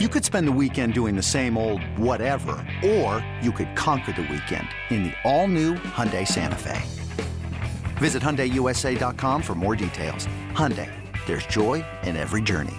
[0.00, 4.22] You could spend the weekend doing the same old whatever, or you could conquer the
[4.22, 6.82] weekend in the all-new Hyundai Santa Fe.
[7.98, 10.26] Visit HyundaiUSA.com for more details.
[10.50, 10.90] Hyundai,
[11.26, 12.74] there's joy in every journey.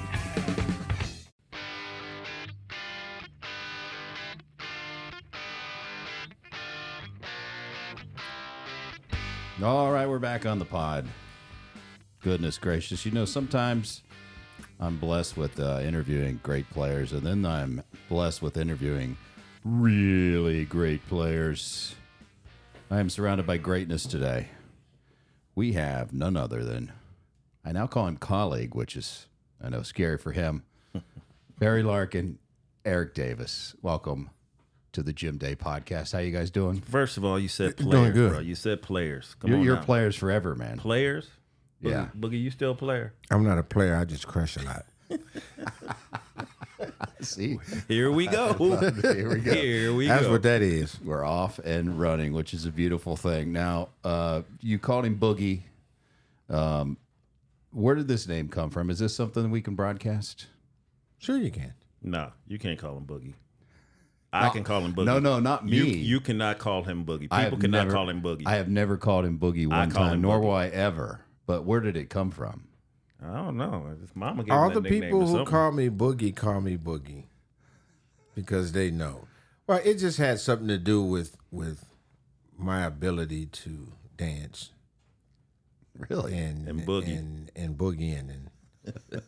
[9.64, 11.08] All right, we're back on the pod.
[12.22, 13.06] Goodness gracious.
[13.06, 14.04] You know, sometimes
[14.80, 19.18] I'm blessed with uh, interviewing great players, and then I'm blessed with interviewing
[19.64, 21.96] really great players.
[22.92, 24.50] I am surrounded by greatness today.
[25.56, 26.92] We have none other than,
[27.64, 29.28] I now call him colleague, which is,
[29.64, 30.64] I know, scary for him.
[31.60, 32.38] Barry Larkin,
[32.84, 33.76] Eric Davis.
[33.82, 34.30] Welcome
[34.92, 36.12] to the Jim Day podcast.
[36.14, 36.82] How you guys doing?
[36.82, 38.32] First of all, you said Doing players, good.
[38.32, 38.40] bro.
[38.40, 39.36] You said players.
[39.40, 39.84] Come You're, on you're now.
[39.84, 40.78] players forever, man.
[40.78, 41.30] Players?
[41.86, 42.08] Boogie, Yeah.
[42.18, 43.14] Boogie, you still a player?
[43.32, 43.96] I'm not a player.
[43.96, 44.86] I just crush a lot.
[47.22, 47.58] See,
[47.88, 48.54] Here we go.
[49.02, 49.54] here we go.
[49.54, 50.32] Here we That's go.
[50.32, 51.00] what that is.
[51.02, 53.52] We're off and running, which is a beautiful thing.
[53.52, 55.62] Now, uh, you called him Boogie.
[56.50, 56.98] Um,
[57.72, 58.90] where did this name come from?
[58.90, 60.48] Is this something we can broadcast?
[61.18, 61.74] Sure, you can.
[62.04, 63.34] no, you can't call him Boogie.
[64.32, 65.06] I can call him Boogie.
[65.06, 65.78] No, no, not me.
[65.78, 67.22] You, you cannot call him Boogie.
[67.32, 68.44] People cannot never- call him Boogie.
[68.46, 70.44] I have never called him Boogie I one call time, him nor Boogie.
[70.44, 71.22] will I ever.
[71.46, 72.68] But where did it come from?
[73.24, 73.96] I don't know.
[74.02, 75.46] His mama gave All him the that nickname people or who something.
[75.48, 77.26] call me Boogie call me Boogie
[78.36, 79.28] because they know.
[79.68, 81.86] Well, it just had something to do with with
[82.58, 84.72] my ability to dance
[86.10, 86.38] Really?
[86.38, 87.18] and And boogie.
[87.18, 88.50] and, and boogieing and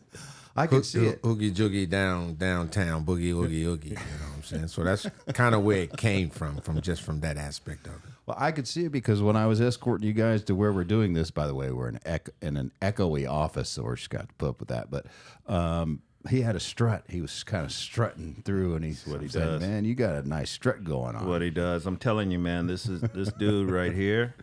[0.56, 1.20] I can hook, see it.
[1.24, 3.88] oogie joogie down downtown boogie oogie oogie.
[3.90, 4.68] You know what I'm saying?
[4.68, 8.10] So that's kind of where it came from, from just from that aspect of it.
[8.28, 10.84] Well, I could see it because when I was escorting you guys to where we're
[10.84, 14.10] doing this, by the way, we're in, ec- in an echoey office, so we're just
[14.10, 14.90] got to put up with that.
[14.90, 15.06] But
[15.46, 17.04] um, he had a strut.
[17.08, 19.60] He was kind of strutting through, and he's what he said, does.
[19.62, 21.86] "Man, you got a nice strut going on." what he does.
[21.86, 24.34] I'm telling you, man, this is this dude right here.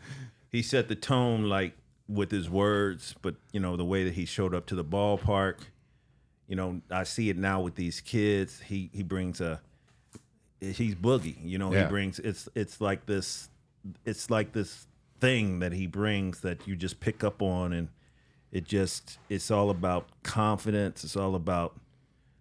[0.52, 1.78] He set the tone like
[2.10, 5.60] with his words, but you know the way that he showed up to the ballpark.
[6.48, 8.62] You know, I see it now with these kids.
[8.62, 9.62] He he brings a
[10.60, 11.36] he's boogie.
[11.44, 11.84] You know, Yeah.
[11.84, 13.50] he brings it's it's like this
[14.06, 14.88] it's like this
[15.20, 17.88] thing that he brings that you just pick up on and
[18.52, 21.04] it just it's all about confidence.
[21.04, 21.80] It's all about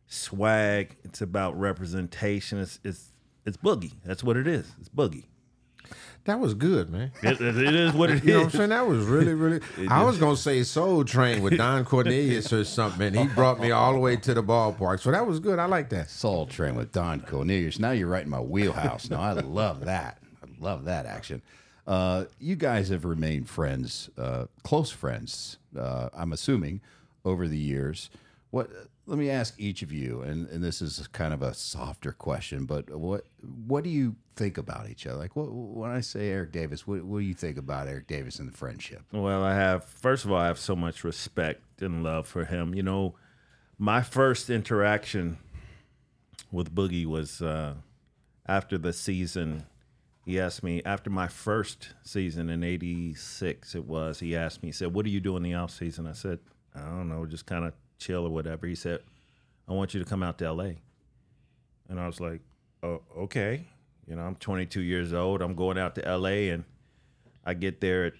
[0.07, 0.97] swag.
[1.05, 2.59] It's about representation.
[2.61, 3.13] It's it's
[3.45, 3.93] it's boogie.
[4.05, 4.71] That's what it is.
[4.81, 5.25] It's boogie.
[6.25, 7.13] That was good, man.
[7.23, 8.25] It, it- it is what it is.
[8.25, 8.69] You know what I'm saying?
[8.71, 9.61] That was really, really.
[9.89, 13.09] I was gonna say Soul Train with Don Cornelius or something.
[13.09, 15.59] and He brought me all the way to the ballpark, so that was good.
[15.59, 16.09] I like that.
[16.11, 17.79] Soul Train with Don Cornelius.
[17.79, 19.11] Now you're right in my wheelhouse.
[19.11, 20.19] Now I love that.
[20.65, 21.43] Love that action.
[21.87, 25.59] Uh, you guys have remained friends, uh, close friends.
[25.79, 26.81] Uh, I'm assuming
[27.23, 28.09] over the years.
[28.51, 28.71] What?
[29.07, 32.65] Let me ask each of you, and, and this is kind of a softer question,
[32.65, 33.27] but what
[33.67, 35.19] what do you think about each other?
[35.19, 38.39] Like, what, when I say Eric Davis, what, what do you think about Eric Davis
[38.39, 39.03] and the friendship?
[39.13, 42.75] Well, I have first of all, I have so much respect and love for him.
[42.75, 43.17] You know,
[43.79, 45.37] my first interaction
[46.51, 47.75] with Boogie was uh,
[48.47, 49.67] after the season.
[50.25, 53.75] He asked me after my first season in '86.
[53.75, 54.21] It was.
[54.21, 54.69] He asked me.
[54.69, 56.39] He said, "What do you do in the off season?" I said,
[56.75, 59.01] "I don't know, just kind of chill or whatever." He said,
[59.69, 60.79] "I want you to come out to L.A."
[61.89, 62.41] And I was like,
[62.83, 63.69] "Oh, okay."
[64.07, 65.41] You know, I'm 22 years old.
[65.41, 66.51] I'm going out to L.A.
[66.51, 66.65] and
[67.45, 68.13] I get there at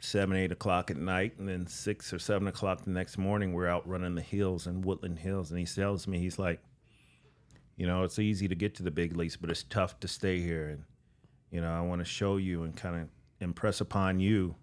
[0.00, 3.68] seven, eight o'clock at night, and then six or seven o'clock the next morning, we're
[3.68, 5.50] out running the hills in Woodland Hills.
[5.50, 6.60] And he tells me, he's like,
[7.76, 10.40] you know, it's easy to get to the big leagues, but it's tough to stay
[10.40, 10.68] here.
[10.68, 10.84] And,
[11.52, 13.08] you know, I want to show you and kind of
[13.40, 14.56] impress upon you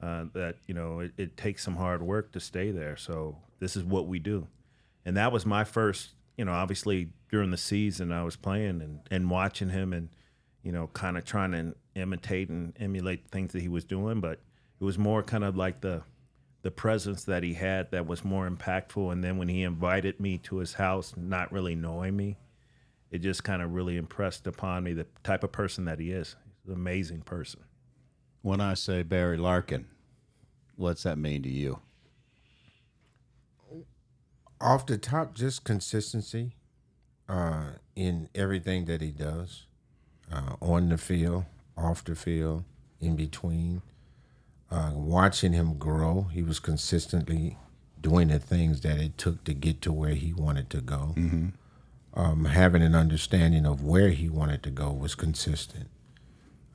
[0.00, 2.96] uh, that, you know, it, it takes some hard work to stay there.
[2.96, 4.46] So this is what we do.
[5.04, 9.00] And that was my first, you know, obviously during the season I was playing and,
[9.10, 10.08] and watching him and,
[10.62, 14.20] you know, kind of trying to imitate and emulate the things that he was doing,
[14.20, 14.40] but
[14.80, 16.02] it was more kind of like the
[16.62, 19.12] the presence that he had that was more impactful.
[19.12, 22.38] And then when he invited me to his house, not really knowing me,
[23.14, 26.34] it just kind of really impressed upon me the type of person that he is.
[26.64, 27.60] He's an amazing person.
[28.42, 29.86] When I say Barry Larkin,
[30.74, 31.78] what's that mean to you?
[34.60, 36.56] Off the top, just consistency
[37.28, 39.66] uh, in everything that he does,
[40.32, 41.44] uh, on the field,
[41.78, 42.64] off the field,
[43.00, 43.80] in between.
[44.72, 47.58] Uh, watching him grow, he was consistently
[48.00, 51.14] doing the things that it took to get to where he wanted to go.
[52.16, 55.88] Um, having an understanding of where he wanted to go was consistent.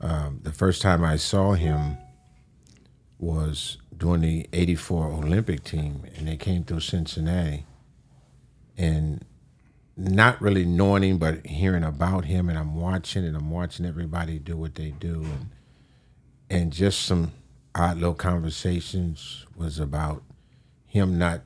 [0.00, 1.96] Um, the first time I saw him
[3.18, 7.64] was during the 84 Olympic team, and they came through Cincinnati.
[8.76, 9.24] And
[9.96, 14.38] not really knowing him, but hearing about him, and I'm watching, and I'm watching everybody
[14.38, 15.50] do what they do, and
[16.48, 17.32] and just some
[17.74, 20.22] odd little conversations was about
[20.86, 21.42] him not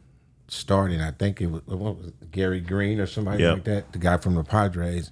[0.49, 1.00] starting.
[1.00, 3.52] I think it was, what was it, Gary Green or somebody Yep.
[3.55, 5.11] like that, the guy from the Padres.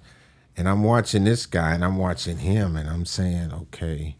[0.55, 4.17] And I'm watching this guy, and I'm watching him, and I'm saying, okay,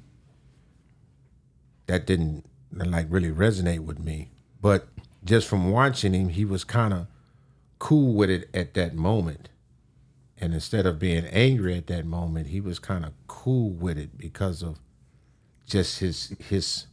[1.88, 4.32] that didn't like really resonate with me.
[4.62, 4.88] But
[5.24, 7.08] just from watching him, he was kind of
[7.80, 9.50] cool with it at that moment.
[10.40, 14.18] And instead of being angry at that moment, he was kind of cool with it
[14.18, 14.80] because of
[15.68, 16.88] just his his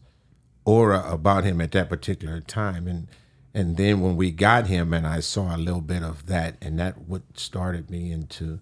[0.64, 2.86] aura about him at that particular time.
[2.86, 3.08] And
[3.52, 6.78] and then when we got him and I saw a little bit of that and
[6.78, 8.60] that what started me into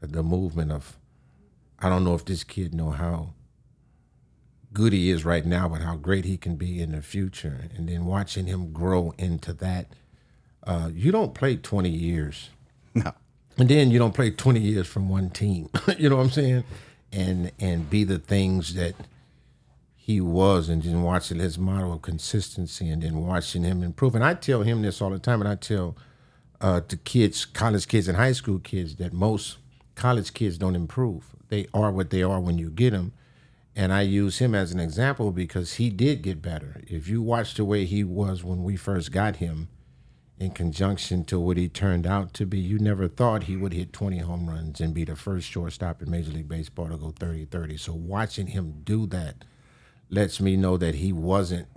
[0.00, 0.98] the movement of
[1.78, 3.34] I don't know if this kid know how
[4.72, 7.68] good he is right now, but how great he can be in the future.
[7.74, 9.86] And then watching him grow into that.
[10.62, 12.50] Uh, you don't play 20 years.
[12.94, 13.12] No.
[13.58, 15.70] And then you don't play 20 years from one team.
[15.98, 16.64] you know what I'm saying?
[17.12, 18.94] And and be the things that
[20.06, 24.14] he was and then watching his model of consistency and then watching him improve.
[24.14, 25.96] And I tell him this all the time and I tell
[26.60, 29.56] uh, to kids, college kids and high school kids that most
[29.96, 31.34] college kids don't improve.
[31.48, 33.14] They are what they are when you get them.
[33.74, 36.84] And I use him as an example because he did get better.
[36.86, 39.66] If you watch the way he was when we first got him,
[40.38, 43.92] in conjunction to what he turned out to be, you never thought he would hit
[43.92, 47.46] 20 home runs and be the first shortstop in Major League Baseball to go 30
[47.46, 47.76] 30.
[47.76, 49.44] So watching him do that
[50.08, 51.68] lets me know that he wasn't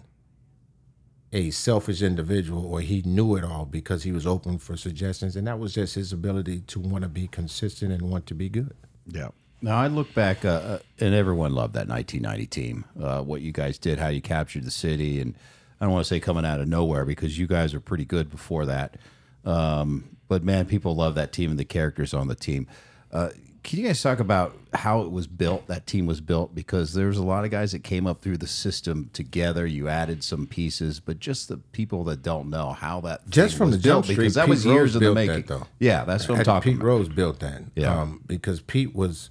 [1.32, 5.36] a selfish individual or he knew it all because he was open for suggestions.
[5.36, 8.50] And that was just his ability to want to be consistent and want to be
[8.50, 8.76] good.
[9.06, 9.30] Yeah.
[9.62, 12.86] Now I look back, uh, uh, and everyone loved that 1990 team.
[13.02, 15.36] Uh, what you guys did, how you captured the city, and
[15.80, 18.30] I don't want to say coming out of nowhere because you guys are pretty good
[18.30, 18.96] before that.
[19.44, 22.68] Um, but man, people love that team and the characters on the team.
[23.12, 23.30] Uh,
[23.64, 25.68] can you guys talk about how it was built?
[25.68, 28.48] That team was built because there's a lot of guys that came up through the
[28.48, 29.66] system together.
[29.66, 33.68] You added some pieces, but just the people that don't know how that Just from
[33.72, 35.28] was the jump built, because street, that was Pete years Rose of the built that,
[35.28, 35.46] making.
[35.48, 35.68] though.
[35.80, 36.88] Yeah, that's what I'm talking Pete about.
[36.88, 37.64] Rose built that.
[37.76, 38.02] Yeah.
[38.02, 39.30] Um, because Pete was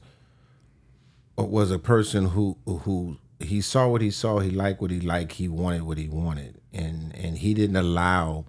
[1.37, 5.33] was a person who who he saw what he saw, he liked what he liked,
[5.33, 8.45] he wanted what he wanted, and and he didn't allow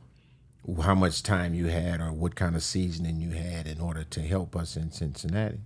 [0.84, 4.22] how much time you had or what kind of seasoning you had in order to
[4.22, 5.60] help us in Cincinnati.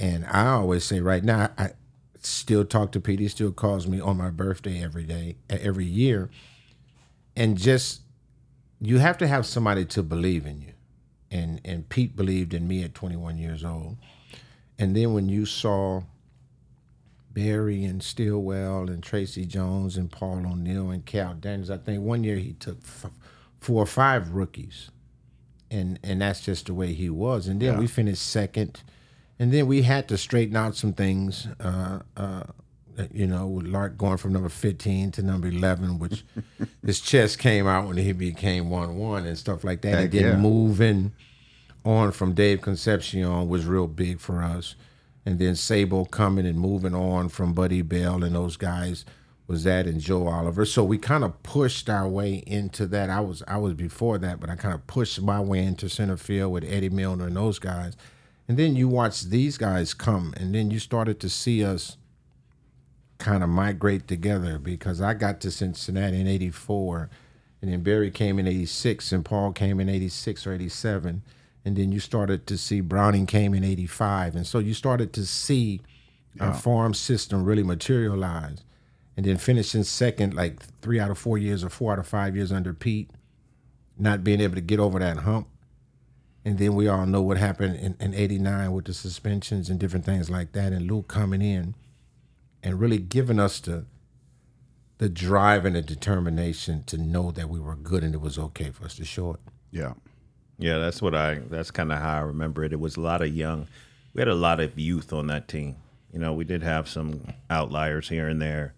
[0.00, 1.72] And I always say right now, I
[2.22, 3.20] still talk to Pete.
[3.20, 6.30] He still calls me on my birthday every day, every year,
[7.36, 8.00] and just
[8.80, 10.72] you have to have somebody to believe in you.
[11.30, 13.98] And and Pete believed in me at 21 years old.
[14.78, 16.04] And then when you saw
[17.32, 22.24] Barry and Stillwell and Tracy Jones and Paul O'Neill and Kal Daniels, I think one
[22.24, 23.10] year he took f-
[23.60, 24.90] four or five rookies,
[25.70, 27.46] and and that's just the way he was.
[27.48, 28.82] And then we finished second,
[29.40, 31.48] and then we had to straighten out some things.
[31.58, 32.44] Uh, uh,
[33.10, 36.22] you know, with Lark going from number 15 to number 11, which
[36.84, 39.94] his chest came out when he became 1 1 and stuff like that.
[39.94, 40.36] Heck and then yeah.
[40.36, 41.12] moving
[41.82, 44.74] on from Dave Concepcion was real big for us.
[45.24, 49.06] And then Sabo coming and moving on from Buddy Bell and those guys
[49.46, 50.66] was that and Joe Oliver.
[50.66, 53.08] So we kind of pushed our way into that.
[53.08, 56.18] I was I was before that, but I kind of pushed my way into center
[56.18, 57.96] field with Eddie Milner and those guys.
[58.50, 61.98] And then you watch these guys come, and then you started to see us
[63.18, 67.08] kind of migrate together because I got to Cincinnati in 84
[67.62, 71.22] and then Barry came in 86 and Paul came in 86 or 87
[71.64, 75.26] and then you started to see Browning came in 85 and so you started to
[75.26, 75.80] see
[76.40, 78.64] our farm system really materialize.
[79.16, 82.34] And then finishing second like 3 out of 4 years or 4 out of 5
[82.34, 83.10] years under Pete
[83.96, 85.46] not being able to get over that hump
[86.44, 90.04] and then we all know what happened in, in 89 with the suspensions and different
[90.04, 91.74] things like that and Luke coming in
[92.62, 93.84] and really giving us the
[94.98, 98.70] the drive and the determination to know that we were good and it was okay
[98.70, 99.40] for us to show it.
[99.70, 99.94] Yeah.
[100.60, 101.36] Yeah, that's what I.
[101.48, 102.74] That's kind of how I remember it.
[102.74, 103.66] It was a lot of young.
[104.12, 105.76] We had a lot of youth on that team.
[106.12, 108.74] You know, we did have some outliers here and there,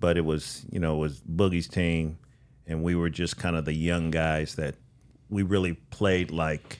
[0.00, 2.18] but it was you know it was Boogie's team,
[2.66, 4.76] and we were just kind of the young guys that
[5.28, 6.78] we really played like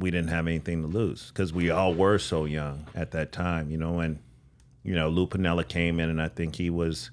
[0.00, 3.70] we didn't have anything to lose because we all were so young at that time.
[3.70, 4.18] You know, and
[4.82, 7.10] you know Lou Piniella came in, and I think he was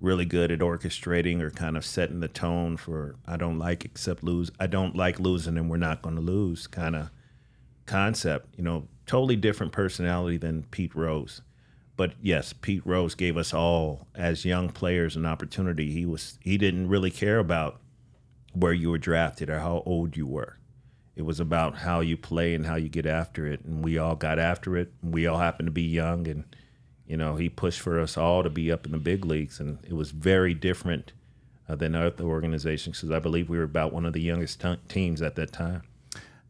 [0.00, 4.24] really good at orchestrating or kind of setting the tone for I don't like except
[4.24, 4.50] lose.
[4.58, 7.10] I don't like losing and we're not going to lose kind of
[7.86, 8.54] concept.
[8.56, 11.42] You know, totally different personality than Pete Rose.
[11.96, 15.92] But yes, Pete Rose gave us all as young players an opportunity.
[15.92, 17.80] He was he didn't really care about
[18.54, 20.56] where you were drafted or how old you were.
[21.20, 23.62] It was about how you play and how you get after it.
[23.66, 24.90] And we all got after it.
[25.02, 26.26] We all happened to be young.
[26.26, 26.44] And,
[27.06, 29.60] you know, he pushed for us all to be up in the big leagues.
[29.60, 31.12] And it was very different
[31.68, 34.78] uh, than other organizations because I believe we were about one of the youngest t-
[34.88, 35.82] teams at that time.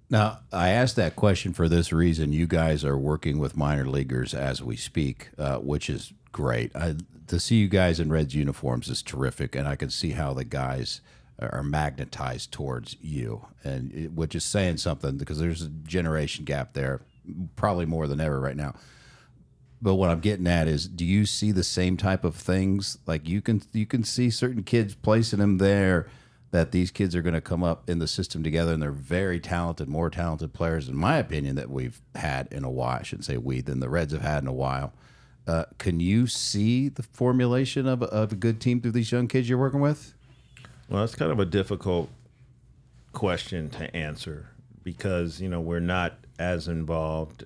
[0.09, 2.33] Now, I asked that question for this reason.
[2.33, 6.77] You guys are working with minor leaguers as we speak, uh, which is great.
[6.77, 6.95] I,
[7.27, 10.45] to see you guys in Reds uniforms is terrific, and I can see how the
[10.45, 11.00] guys
[11.41, 16.75] are magnetized towards you, and it, which is saying something because there's a generation gap
[16.75, 17.01] there,
[17.57, 18.75] probably more than ever right now.
[19.83, 22.99] But what I'm getting at is, do you see the same type of things?
[23.07, 26.07] Like you can you can see certain kids placing them there
[26.51, 29.39] that these kids are going to come up in the system together and they're very
[29.39, 32.99] talented, more talented players, in my opinion, that we've had in a while.
[32.99, 34.93] I shouldn't say we, than the Reds have had in a while.
[35.47, 39.49] Uh, can you see the formulation of of a good team through these young kids
[39.49, 40.15] you're working with?
[40.91, 42.11] Well, that's kind of a difficult
[43.13, 44.51] question to answer
[44.83, 47.45] because, you know, we're not as involved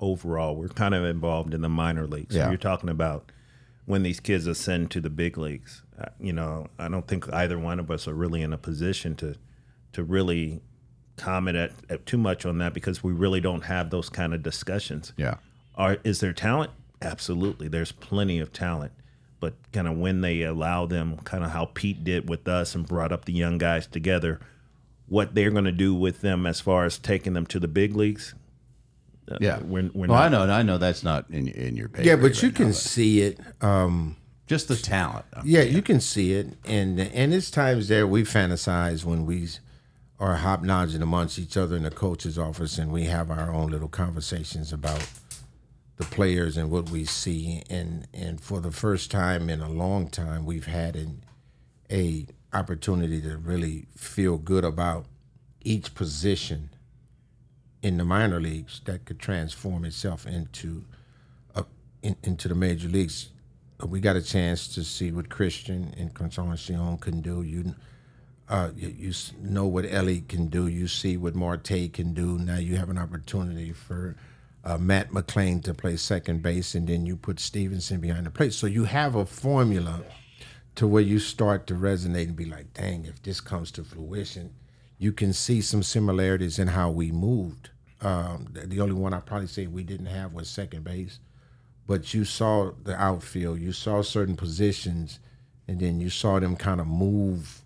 [0.00, 0.56] overall.
[0.56, 2.34] We're kind of involved in the minor leagues.
[2.34, 3.30] So you're talking about
[3.84, 5.82] when these kids ascend to the big leagues.
[5.98, 9.14] Uh, you know, I don't think either one of us are really in a position
[9.16, 9.36] to
[9.92, 10.60] to really
[11.16, 14.42] comment at, at too much on that because we really don't have those kind of
[14.42, 15.12] discussions.
[15.16, 15.36] Yeah.
[15.74, 16.70] Are is there talent?
[17.02, 17.68] Absolutely.
[17.68, 18.92] There's plenty of talent.
[19.38, 22.86] But kind of when they allow them, kind of how Pete did with us and
[22.86, 24.40] brought up the young guys together,
[25.08, 27.94] what they're going to do with them as far as taking them to the big
[27.94, 28.34] leagues.
[29.30, 29.58] uh, Yeah.
[29.60, 30.22] we're, we're well, not.
[30.22, 32.04] I know, I know that's not in in your pay.
[32.04, 33.38] Yeah, grade but you right can now, see it.
[33.60, 34.16] Um,
[34.46, 35.26] just the talent.
[35.44, 39.48] Yeah, you can see it, and and it's times there we fantasize when we
[40.18, 43.70] are hop hobnobbing amongst each other in the coach's office, and we have our own
[43.70, 45.02] little conversations about
[45.96, 50.08] the players and what we see, and and for the first time in a long
[50.08, 51.22] time, we've had an
[51.90, 55.06] a opportunity to really feel good about
[55.62, 56.70] each position
[57.82, 60.84] in the minor leagues that could transform itself into
[61.54, 61.64] a,
[62.02, 63.30] in, into the major leagues.
[63.84, 67.42] We got a chance to see what Christian Encarnacion can do.
[67.42, 67.74] You,
[68.48, 70.66] uh, you, you know what Ellie can do.
[70.66, 72.38] You see what Marte can do.
[72.38, 74.16] Now you have an opportunity for
[74.66, 78.52] uh, Matt McLain to play second base, and then you put Stephenson behind the plate.
[78.52, 80.02] So you have a formula
[80.74, 84.52] to where you start to resonate and be like, dang, if this comes to fruition,
[84.98, 87.70] you can see some similarities in how we moved.
[88.00, 91.20] Um, the, the only one I probably say we didn't have was second base,
[91.86, 95.20] but you saw the outfield, you saw certain positions,
[95.68, 97.62] and then you saw them kind of move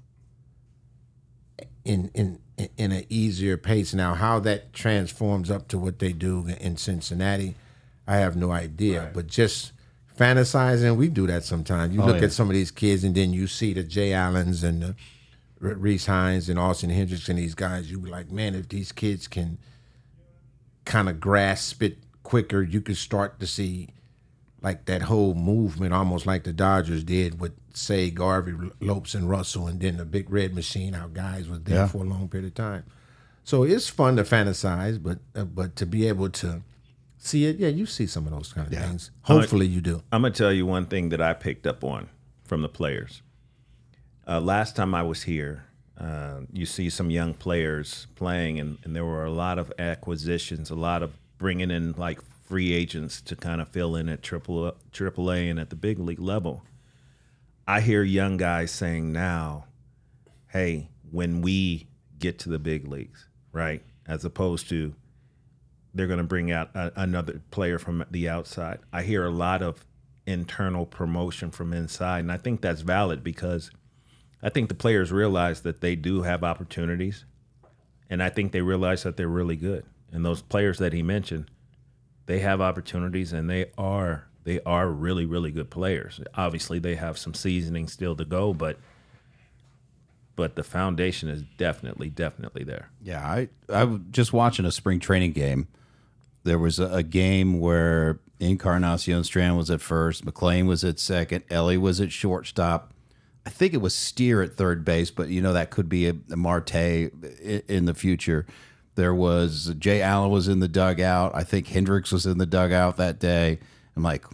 [1.84, 2.40] in in
[2.76, 3.94] in an easier pace.
[3.94, 7.54] Now, how that transforms up to what they do in Cincinnati,
[8.06, 9.10] I have no idea.
[9.14, 9.72] But just
[10.18, 11.94] fantasizing, we do that sometimes.
[11.94, 12.24] You oh, look yeah.
[12.24, 14.96] at some of these kids, and then you see the Jay Allens and the
[15.60, 17.90] Rece Hinds and Austin Hendricks and these guys.
[17.90, 19.58] You be like, man, if these kids can
[20.84, 23.90] kind of grasp it quicker, you could start to see
[24.62, 29.66] like that whole movement, almost like the Dodgers did with say Garvey, Lopes, and Russell,
[29.66, 30.92] and then the big red machine.
[30.94, 31.86] How guys was there Yeah.
[31.86, 32.84] for a long period of time.
[33.44, 36.62] So it's fun to fantasize, but uh, but to be able to
[37.18, 39.10] see it, yeah, you see some of those kind of things.
[39.22, 40.02] Hopefully, you do.
[40.12, 42.08] I'm gonna tell you one thing that I picked up on
[42.44, 43.22] from the players.
[44.28, 45.64] Uh, last time I was here,
[45.98, 50.70] uh, you see some young players playing, and, and there were a lot of acquisitions,
[50.70, 54.76] a lot of bringing in like free agents to kind of fill in at triple
[54.90, 56.62] triple A and at the big league level.
[57.66, 59.66] I hear young guys saying now,
[60.48, 61.86] "Hey, when we
[62.18, 64.94] get to the big leagues, right?" As opposed to
[65.94, 68.80] they're going to bring out a, another player from the outside.
[68.92, 69.86] I hear a lot of
[70.26, 73.70] internal promotion from inside, and I think that's valid because
[74.42, 77.24] I think the players realize that they do have opportunities,
[78.08, 79.84] and I think they realize that they're really good.
[80.12, 81.48] And those players that he mentioned,
[82.30, 86.20] they have opportunities, and they are they are really really good players.
[86.34, 88.78] Obviously, they have some seasoning still to go, but
[90.36, 92.90] but the foundation is definitely definitely there.
[93.02, 95.66] Yeah, I I was just watching a spring training game.
[96.44, 101.42] There was a, a game where Encarnacion Strand was at first, McLain was at second,
[101.50, 102.94] Ellie was at shortstop.
[103.44, 106.14] I think it was Steer at third base, but you know that could be a,
[106.30, 107.10] a Marte i-
[107.66, 108.46] in the future.
[108.96, 111.32] There was Jay Allen was in the dugout.
[111.34, 113.58] I think Hendricks was in the dugout that day.
[113.96, 114.24] I'm like,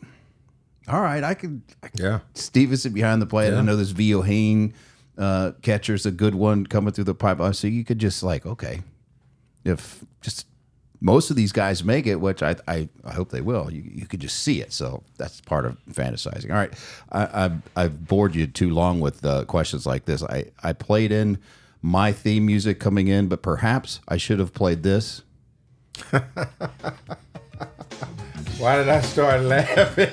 [0.89, 2.21] all right, I can, I can Yeah.
[2.35, 3.53] Stephenson behind the plate.
[3.53, 4.75] I know this Vio Hane
[5.19, 7.55] uh, catcher's a good one coming through the pipeline.
[7.55, 8.83] So you could just like, okay,
[9.65, 10.47] if just
[11.01, 14.07] most of these guys make it, which I I, I hope they will, you, you
[14.07, 14.73] could just see it.
[14.73, 16.51] So that's part of fantasizing.
[16.51, 16.73] All right,
[17.13, 20.23] I, I've I've bored you too long with uh, questions like this.
[20.23, 21.39] I I played in
[21.83, 25.23] my theme music coming in, but perhaps I should have played this.
[28.59, 30.09] Why did I start laughing?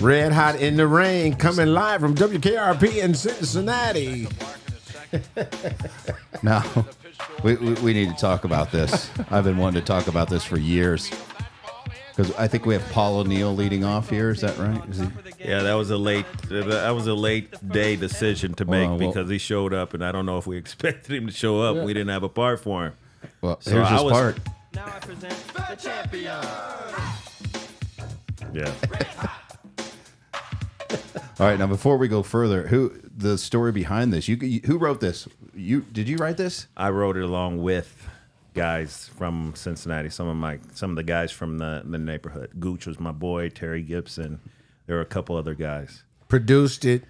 [0.00, 4.28] Red Hot in the Rain coming live from WKRP in Cincinnati.
[6.42, 6.62] Now,
[7.42, 9.10] we, we, we need to talk about this.
[9.30, 11.10] I've been wanting to talk about this for years.
[12.18, 14.30] Because I think we have Paul O'Neill leading off here.
[14.30, 14.82] Is that right?
[14.90, 15.06] Is he?
[15.38, 19.08] Yeah, that was a late that was a late day decision to make Well, well-
[19.12, 21.76] because he showed up, and I don't know if we expected him to show up.
[21.86, 22.94] We didn't have a part for him.
[23.40, 24.38] Well, So here's I his was- part.
[24.74, 26.42] Now I present the champion.
[28.52, 28.72] Yeah,
[31.38, 34.26] All right, now before we go further, who the story behind this?
[34.26, 35.28] You, you who wrote this?
[35.54, 36.66] You did you write this?
[36.76, 38.08] I wrote it along with
[38.58, 40.10] guys from Cincinnati.
[40.10, 42.50] Some of my some of the guys from the the neighborhood.
[42.58, 43.48] Gooch was my boy.
[43.48, 44.40] Terry Gibson.
[44.86, 46.02] There were a couple other guys.
[46.28, 47.04] Produced it,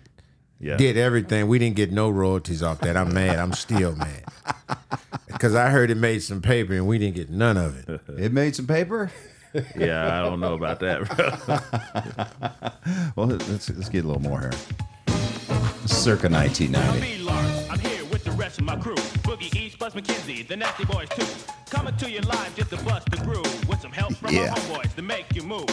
[0.61, 1.49] Yeah, did everything.
[1.49, 2.97] We didn't get no royalties off that.
[2.97, 3.39] I'm mad.
[3.39, 4.25] I'm still mad.
[5.27, 8.01] Because I heard it made some paper and we didn't get none of it.
[8.19, 9.11] It made some paper.
[9.77, 10.19] yeah.
[10.19, 11.03] I don't know about that.
[13.15, 14.53] Well, let's let's get a little more here.
[15.87, 17.88] Circa 1990.
[18.39, 18.95] Rest of my crew.
[19.27, 21.27] Boogie East, Buzz McKenzie, the Nasty Boys too.
[21.71, 24.51] Coming to you live just to bust the groove with some help from Yeah.
[24.51, 25.67] my homeboys to make you move.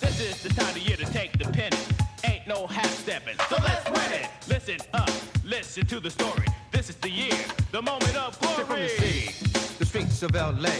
[0.00, 1.78] This is the time of year to take the pennant.
[2.24, 4.28] Ain't no half stepping, so let's win it.
[4.48, 5.10] Listen up,
[5.44, 6.46] listen to the story.
[6.72, 7.38] This is the year,
[7.70, 9.32] the moment of From the city,
[9.78, 10.70] the streets of LA.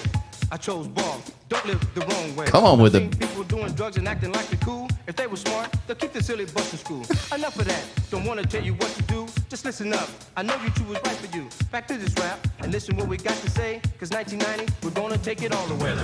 [0.50, 1.20] I chose ball.
[1.50, 2.46] Don't live the wrong way.
[2.46, 3.18] Come on with Seen it.
[3.18, 4.88] People doing drugs and acting like they're cool.
[5.06, 7.00] If they were smart, they'll keep the silly bus in school.
[7.34, 7.84] Enough of that.
[8.10, 9.26] Don't wanna tell you what to do.
[9.50, 10.08] Just listen up.
[10.36, 11.48] I know you two was right for you.
[11.70, 13.80] Back to this rap and listen what we got to say.
[14.00, 15.94] Cause 1990, we're gonna take it all the way.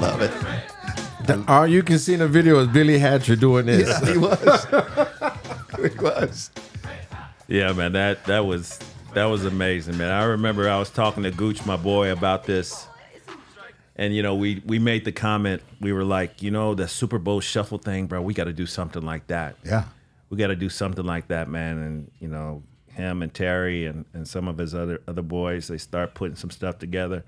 [0.00, 1.48] Love it.
[1.48, 3.86] All you can see in the video is Billy Hatcher doing this.
[4.08, 4.64] he was.
[5.76, 6.50] he was.
[7.46, 8.78] Yeah, man, that that was
[9.14, 10.10] that was amazing, man.
[10.10, 12.86] I remember I was talking to Gooch, my boy, about this,
[13.96, 15.62] and you know, we we made the comment.
[15.80, 18.20] We were like, you know, the Super Bowl shuffle thing, bro.
[18.22, 19.56] We got to do something like that.
[19.64, 19.84] Yeah.
[20.30, 21.78] we got to do something like that, man.
[21.78, 25.78] And you know, him and Terry and, and some of his other other boys, they
[25.78, 27.24] start putting some stuff together.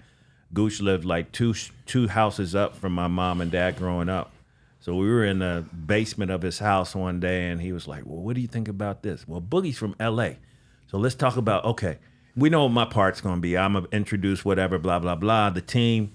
[0.53, 1.55] Gooch lived like two
[1.87, 4.33] two houses up from my mom and dad growing up.
[4.81, 8.05] So we were in the basement of his house one day, and he was like,
[8.07, 10.39] "Well, what do you think about this?" Well, Boogie's from L.A.,
[10.87, 11.65] so let's talk about.
[11.65, 11.99] Okay,
[12.37, 13.57] we know what my part's to be.
[13.57, 15.51] I'm gonna introduce whatever, blah blah blah.
[15.51, 16.13] The team.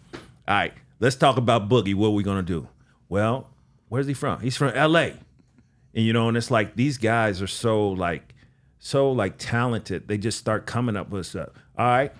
[0.47, 1.95] All right, let's talk about Boogie.
[1.95, 2.67] What are we gonna do?
[3.09, 3.49] Well,
[3.89, 4.39] where's he from?
[4.39, 5.15] He's from L.A.
[5.93, 8.33] And you know, and it's like these guys are so like
[8.79, 10.07] so like talented.
[10.07, 11.49] They just start coming up with stuff.
[11.77, 12.11] All right.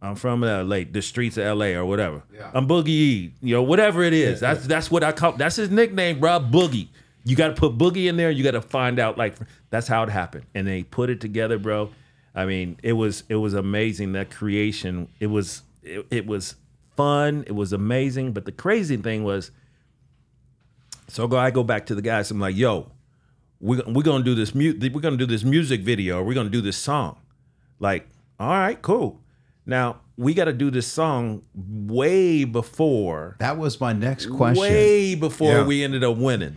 [0.00, 2.22] I'm from LA, the streets of LA or whatever.
[2.32, 2.50] Yeah.
[2.54, 4.38] I'm Boogie you know, whatever it is.
[4.40, 6.38] that's that's what I call that's his nickname, bro.
[6.40, 6.88] Boogie.
[7.24, 8.30] You got to put Boogie in there.
[8.30, 9.36] You got to find out like
[9.70, 11.90] that's how it happened, and they put it together, bro.
[12.34, 15.08] I mean, it was it was amazing that creation.
[15.20, 16.54] It was it, it was
[16.96, 17.44] fun.
[17.46, 18.32] It was amazing.
[18.32, 19.50] But the crazy thing was,
[21.08, 22.30] so go I go back to the guys.
[22.30, 22.90] I'm like, yo,
[23.60, 26.22] we're we're gonna do this mu- we're gonna do this music video.
[26.22, 27.18] We're gonna do this song.
[27.80, 29.20] Like, all right, cool.
[29.66, 34.60] Now we got to do this song way before, That was my next question.
[34.60, 35.64] way before Yeah.
[35.66, 36.56] we ended up winning.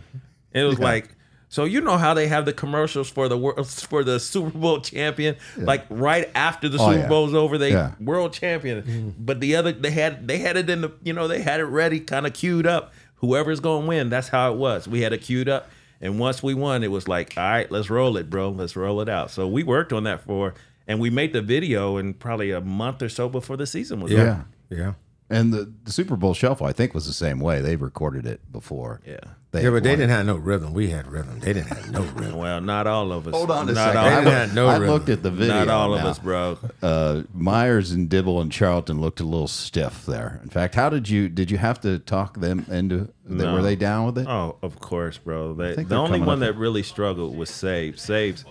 [0.54, 1.08] It was like,
[1.48, 4.80] so you know how they have the commercials for the world for the Super Bowl
[4.80, 7.08] champion, like right after the Oh, Super yeah.
[7.08, 7.92] Bowl's over, they Yeah.
[8.00, 8.82] world champion.
[8.82, 9.10] Mm-hmm.
[9.18, 11.64] But the other they had they had it in the you know they had it
[11.64, 12.92] ready, kind of queued up.
[13.16, 14.88] Whoever's gonna win, that's how it was.
[14.88, 17.88] We had it queued up, and once we won, it was like, all right, let's
[17.90, 18.48] roll it, bro.
[18.50, 19.30] Let's roll it out.
[19.30, 20.54] So we worked on that for,
[20.88, 24.12] and we made the video in probably a month or so before the season was
[24.12, 24.44] over.
[24.70, 24.76] Yeah.
[24.76, 24.92] Yeah.
[25.30, 27.60] And the, the Super Bowl shuffle, I think, was the same way.
[27.60, 29.00] They recorded it before.
[29.06, 29.18] Yeah.
[29.60, 29.98] Yeah, but they won.
[29.98, 30.72] didn't have no rhythm.
[30.72, 31.38] We had rhythm.
[31.40, 32.36] They didn't have no rhythm.
[32.36, 33.34] Well, not all of us.
[33.34, 33.98] Hold on a not second.
[33.98, 34.88] All, I, didn't looked- have no I rhythm.
[34.88, 35.54] looked at the video.
[35.54, 36.08] not all of now.
[36.08, 36.58] us, bro.
[36.80, 40.40] Uh, Myers and Dibble and Charlton looked a little stiff there.
[40.42, 43.08] In fact, how did you did you have to talk them into?
[43.26, 43.52] No.
[43.54, 44.26] Were they down with it?
[44.26, 45.52] Oh, of course, bro.
[45.54, 48.00] They, the only one up- that really struggled was Saves.
[48.02, 48.44] Saves,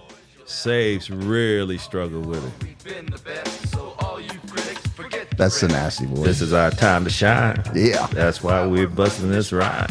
[0.46, 2.84] Saves really struggled with it.
[2.84, 5.76] Been the best, so all you critics forget That's the rest.
[6.02, 6.26] nasty voice.
[6.26, 7.62] This is our time to shine.
[7.76, 8.08] yeah.
[8.08, 9.90] That's why we're busting this ride.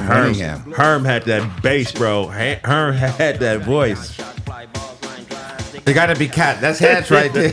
[0.00, 0.74] Herm Herm, Winningham.
[0.74, 2.26] Herm had that bass, bro.
[2.26, 4.12] Herm had that voice.
[4.12, 5.84] Shot fly balls, line drive.
[5.84, 6.60] They got to be cat.
[6.60, 7.50] That's Hatch right there.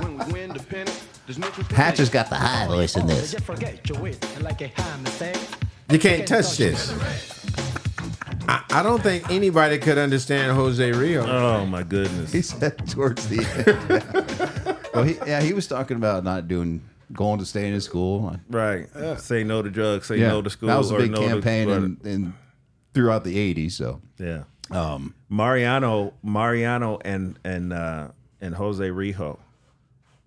[0.00, 3.34] when we win the pennant, there's mutual Hatch has got the high voice in this.
[3.34, 5.34] forget your wit like a ham say.
[5.90, 6.92] You can't touch this.
[8.48, 11.26] I, I don't think anybody could understand Jose Rijo.
[11.26, 12.32] Oh my goodness.
[12.32, 14.78] He said towards the end.
[14.94, 18.38] well, he, yeah, he was talking about not doing going to stay in school.
[18.48, 18.88] Right.
[19.18, 20.06] Say no to drugs.
[20.06, 20.68] Say no to school.
[20.68, 22.34] That was a or big no to- campaign in, in
[22.94, 23.72] throughout the '80s.
[23.72, 24.44] So yeah.
[24.70, 28.08] um, Mariano, Mariano, and and uh,
[28.40, 29.38] and Jose Rijo,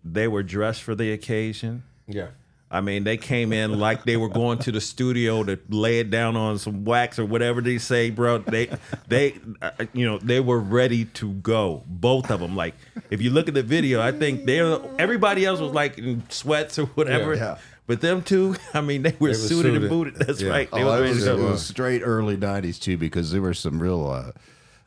[0.03, 1.83] they were dressed for the occasion.
[2.07, 2.29] Yeah.
[2.71, 6.09] I mean, they came in like they were going to the studio to lay it
[6.09, 8.39] down on some wax or whatever they say, bro.
[8.39, 8.69] They,
[9.07, 11.83] they, uh, you know, they were ready to go.
[11.85, 12.55] Both of them.
[12.55, 12.73] Like,
[13.11, 14.59] if you look at the video, I think they,
[14.97, 17.35] everybody else was like in sweats or whatever.
[17.35, 17.41] Yeah.
[17.41, 17.57] Yeah.
[17.87, 20.15] But them two, I mean, they were were suited, and booted.
[20.15, 20.49] That's Yeah.
[20.49, 20.71] right.
[20.71, 23.79] They oh, was it was, it was straight early '90s too, because there were some
[23.79, 24.07] real.
[24.07, 24.31] Uh,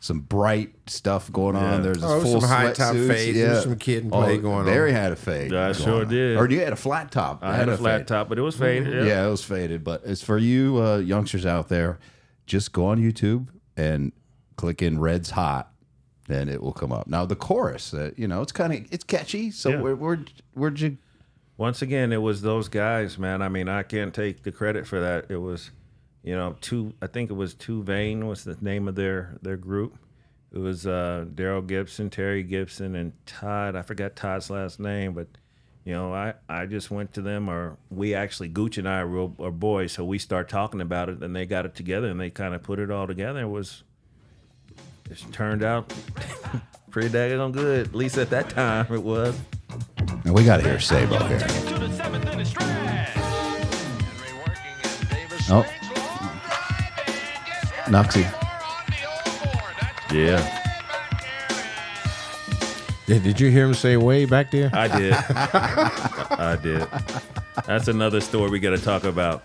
[0.01, 1.77] some bright stuff going on.
[1.79, 1.81] Yeah.
[1.81, 3.09] There's Oh, full some high top sweatsuits.
[3.09, 3.35] fade.
[3.37, 4.65] There was some kid and play going on.
[4.67, 5.51] Barry had a fade.
[5.53, 6.09] Yeah, I sure on.
[6.09, 6.37] did.
[6.37, 7.43] Or you had a flat top.
[7.43, 8.07] I had a flat fade.
[8.09, 8.93] top, but it was faded.
[8.95, 9.03] Yeah.
[9.05, 9.27] Yeah.
[9.27, 9.83] it was faded.
[9.83, 11.99] But it's for you uh, youngsters out there.
[12.47, 14.13] Just go on YouTube and
[14.57, 15.71] click in "Red's Hot,"
[16.29, 17.07] and it will come up.
[17.09, 19.51] Now the chorus, uh, you know, it's kind of it's catchy.
[19.51, 19.81] So Yeah.
[19.83, 20.19] where where
[20.55, 20.97] where'd you?
[21.57, 23.43] Once again, it was those guys, man.
[23.43, 25.27] I mean, I can't take the credit for that.
[25.29, 25.73] It was,
[26.29, 26.93] you know, two.
[27.01, 29.97] I think it was Two Vein was the name of their their group.
[30.53, 33.75] It was uh, Daryl Gibson, Terry Gibson, and Todd.
[33.75, 35.29] I forgot Todd's last name, but
[35.87, 39.07] you know, I I just went to them, or we actually Gooch and I are,
[39.07, 42.21] real, are boys, so we start talking about it, and they got it together, and
[42.21, 43.41] they kind of put it all together.
[43.41, 43.83] It was.
[45.11, 45.95] It turned out
[46.91, 47.87] pretty daggone good.
[47.87, 49.35] At least at that time, it was.
[50.27, 51.39] Now we got to hear Sabo here.
[51.39, 52.69] To the seventh inning stretch.
[55.51, 55.65] Oh,
[57.89, 58.27] Nuxie.
[60.13, 60.55] Yeah.
[63.07, 64.71] Did, did you hear him say way back there?
[64.75, 65.15] I did.
[65.15, 66.87] I did.
[67.67, 69.43] That's another story we got to talk about.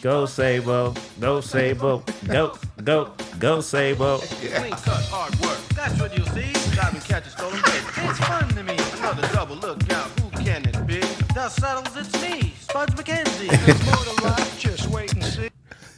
[0.00, 4.18] Go Sabo, go Sabo, go go go Sabo.
[4.18, 5.58] Clean cut, hard work.
[5.74, 6.52] That's what you'll see.
[6.72, 7.82] Driving catches stolen base.
[7.96, 8.76] It's fun to me.
[8.98, 9.56] Another double.
[9.56, 10.08] Look out.
[10.20, 11.00] Who can it be?
[11.34, 11.96] The settles.
[11.96, 13.48] It's me, Spuds McKenzie.
[13.66, 14.60] There's more to life.
[14.60, 15.50] Just wait and see.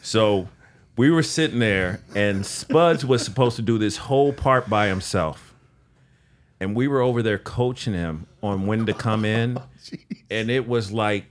[0.03, 0.49] So
[1.01, 5.55] we were sitting there, and Spuds was supposed to do this whole part by himself,
[6.61, 9.65] and we were over there coaching him on when to come in, oh,
[10.31, 11.25] and it was like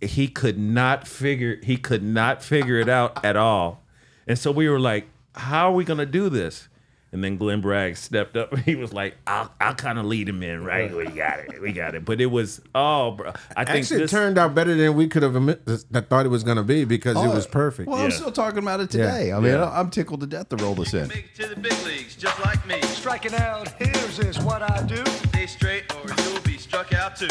[0.00, 3.84] he could not figure he could not figure it out at all,
[4.26, 5.06] and so we were like,
[5.36, 6.66] "How are we gonna do this?"
[7.12, 8.56] And then Glenn Bragg stepped up.
[8.62, 10.94] He was like, "I'll, I'll kind of lead him in, right?
[10.94, 14.12] We got it, we got it." But it was, oh, bro, I think Actually, this,
[14.12, 16.62] it turned out better than we could have admit, that thought it was going to
[16.62, 17.88] be because it oh, was perfect.
[17.88, 19.32] Well, I'm still talking about it today.
[19.32, 19.68] I mean, Yeah.
[19.68, 21.08] I'm tickled to death to roll this in.
[21.08, 22.80] Make it to the big leagues, just like me.
[22.82, 25.04] Striking out, here's is what I do.
[25.06, 27.26] Stay straight or you'll be struck out too.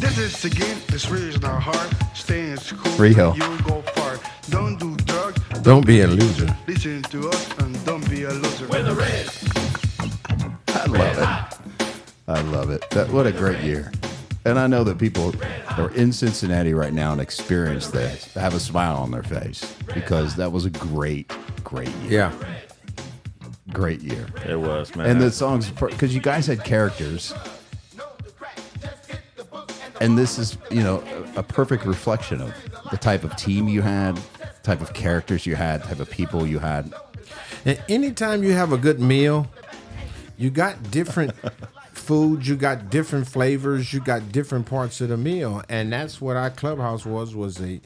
[0.00, 1.96] This is again, this is not hard.
[2.14, 3.34] Stay in school, Rio.
[3.34, 4.18] you'll go far.
[4.50, 5.01] Don't do drugs,
[5.60, 6.56] Don't be a loser.
[6.66, 8.66] listen to us, and don't be a loser.
[8.68, 9.28] We're the red.
[10.68, 11.88] I love it.
[12.28, 12.88] I love it.
[12.90, 13.92] That what a great year.
[14.44, 15.32] And I know that people
[15.78, 20.34] are in Cincinnati right now and experience that have a smile on their face because
[20.36, 22.10] that was a great, great year.
[22.10, 22.32] Yeah.
[23.72, 24.26] Great year.
[24.46, 25.06] it was man.
[25.06, 27.32] And the songs, because you guys had characters,
[30.00, 31.02] and this is, you know,
[31.36, 32.52] a, a perfect reflection of
[32.90, 34.18] the type of team you had,
[34.62, 36.92] type of characters you had, type of people you had.
[37.64, 39.48] And anytime you have a good meal,
[40.36, 41.32] you got different
[41.92, 46.36] foods, you got different flavors, you got different parts of the meal, and that's what
[46.36, 47.80] our clubhouse was was a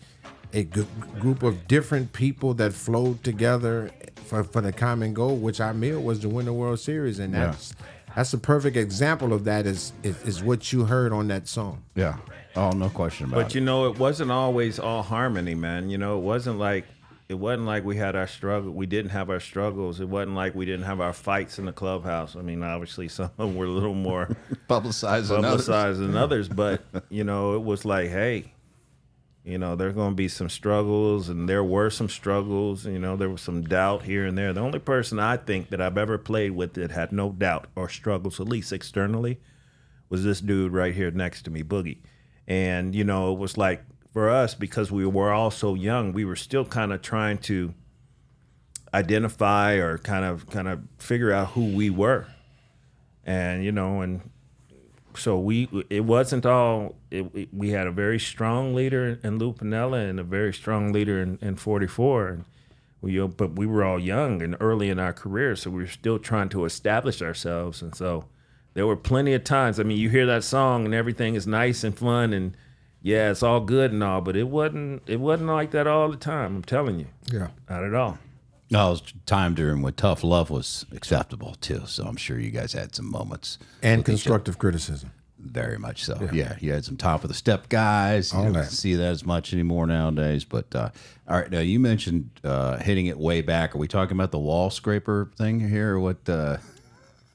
[0.52, 0.86] a g-
[1.18, 3.90] group of different people that flowed together
[4.26, 7.34] for, for the common goal, which our meal was to win the World Series, and
[7.34, 7.74] that's
[8.14, 9.66] that's a perfect example of that.
[9.66, 11.82] Is, is is what you heard on that song?
[11.94, 12.16] Yeah.
[12.56, 13.42] Oh, no question about it.
[13.44, 15.90] But you know, it wasn't always all harmony, man.
[15.90, 16.86] You know, it wasn't like
[17.28, 18.72] it wasn't like we had our struggle.
[18.72, 20.00] We didn't have our struggles.
[20.00, 22.36] It wasn't like we didn't have our fights in the clubhouse.
[22.36, 24.36] I mean, obviously some of them were a little more
[24.68, 25.66] publicized and others.
[25.66, 28.52] publicized than others, but you know, it was like, hey,
[29.44, 32.84] you know, there's going to be some struggles, and there were some struggles.
[32.84, 34.52] You know, there was some doubt here and there.
[34.52, 37.88] The only person I think that I've ever played with that had no doubt or
[37.88, 39.38] struggles, at least externally,
[40.08, 41.98] was this dude right here next to me, Boogie.
[42.48, 43.82] And you know, it was like
[44.12, 47.74] for us because we were all so young, we were still kind of trying to
[48.94, 52.26] identify or kind of kind of figure out who we were.
[53.24, 54.30] And you know, and
[55.16, 60.08] so we it wasn't all it, we had a very strong leader in Lou Piniella
[60.08, 62.44] and a very strong leader in, in 44 and
[63.00, 66.18] we but we were all young and early in our career so we were still
[66.18, 68.24] trying to establish ourselves and so
[68.76, 71.82] there were plenty of times I mean you hear that song and everything is nice
[71.82, 72.56] and fun and
[73.02, 76.16] yeah it's all good and all but it wasn't it wasn't like that all the
[76.16, 77.48] time I'm telling you Yeah.
[77.70, 78.18] not at all
[78.70, 81.82] No, it was time during when tough love was acceptable too.
[81.86, 85.10] So I'm sure you guys had some moments And constructive criticism.
[85.38, 86.28] Very much so.
[86.32, 86.56] Yeah.
[86.60, 88.32] you had some top of the step guys.
[88.32, 88.70] You don't that.
[88.72, 90.44] see that as much anymore nowadays.
[90.44, 90.90] But uh,
[91.28, 93.72] all right, now you mentioned uh, hitting it way back.
[93.74, 95.92] Are we talking about the wall scraper thing here?
[95.94, 96.28] Or what?
[96.28, 96.56] Uh,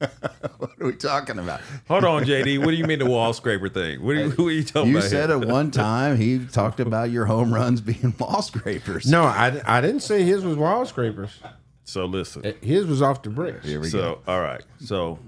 [0.58, 1.62] what are we talking about?
[1.88, 2.60] Hold on, JD.
[2.60, 4.04] What do you mean the wall scraper thing?
[4.04, 5.04] What are you, what are you talking You about?
[5.06, 5.42] You said here?
[5.42, 9.06] at one time he talked about your home runs being wall scrapers.
[9.10, 11.40] No, I, I didn't say his was wall scrapers.
[11.84, 12.46] So listen.
[12.46, 13.66] Eh, his was off the bricks.
[13.66, 14.32] Here we so go.
[14.32, 14.64] all right.
[14.80, 15.20] So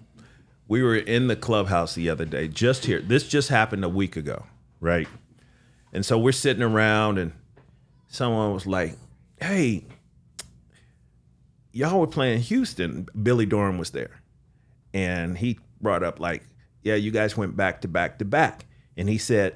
[0.68, 3.00] we were in the clubhouse the other day, just here.
[3.02, 4.46] This just happened a week ago,
[4.80, 5.08] right?
[5.92, 7.34] And so we're sitting around, and
[8.08, 8.98] someone was like,
[9.40, 9.86] "Hey,
[11.72, 14.22] y'all were playing Houston." Billy Doran was there,
[14.94, 16.44] and he brought up like,
[16.82, 19.56] "Yeah, you guys went back to back to back," and he said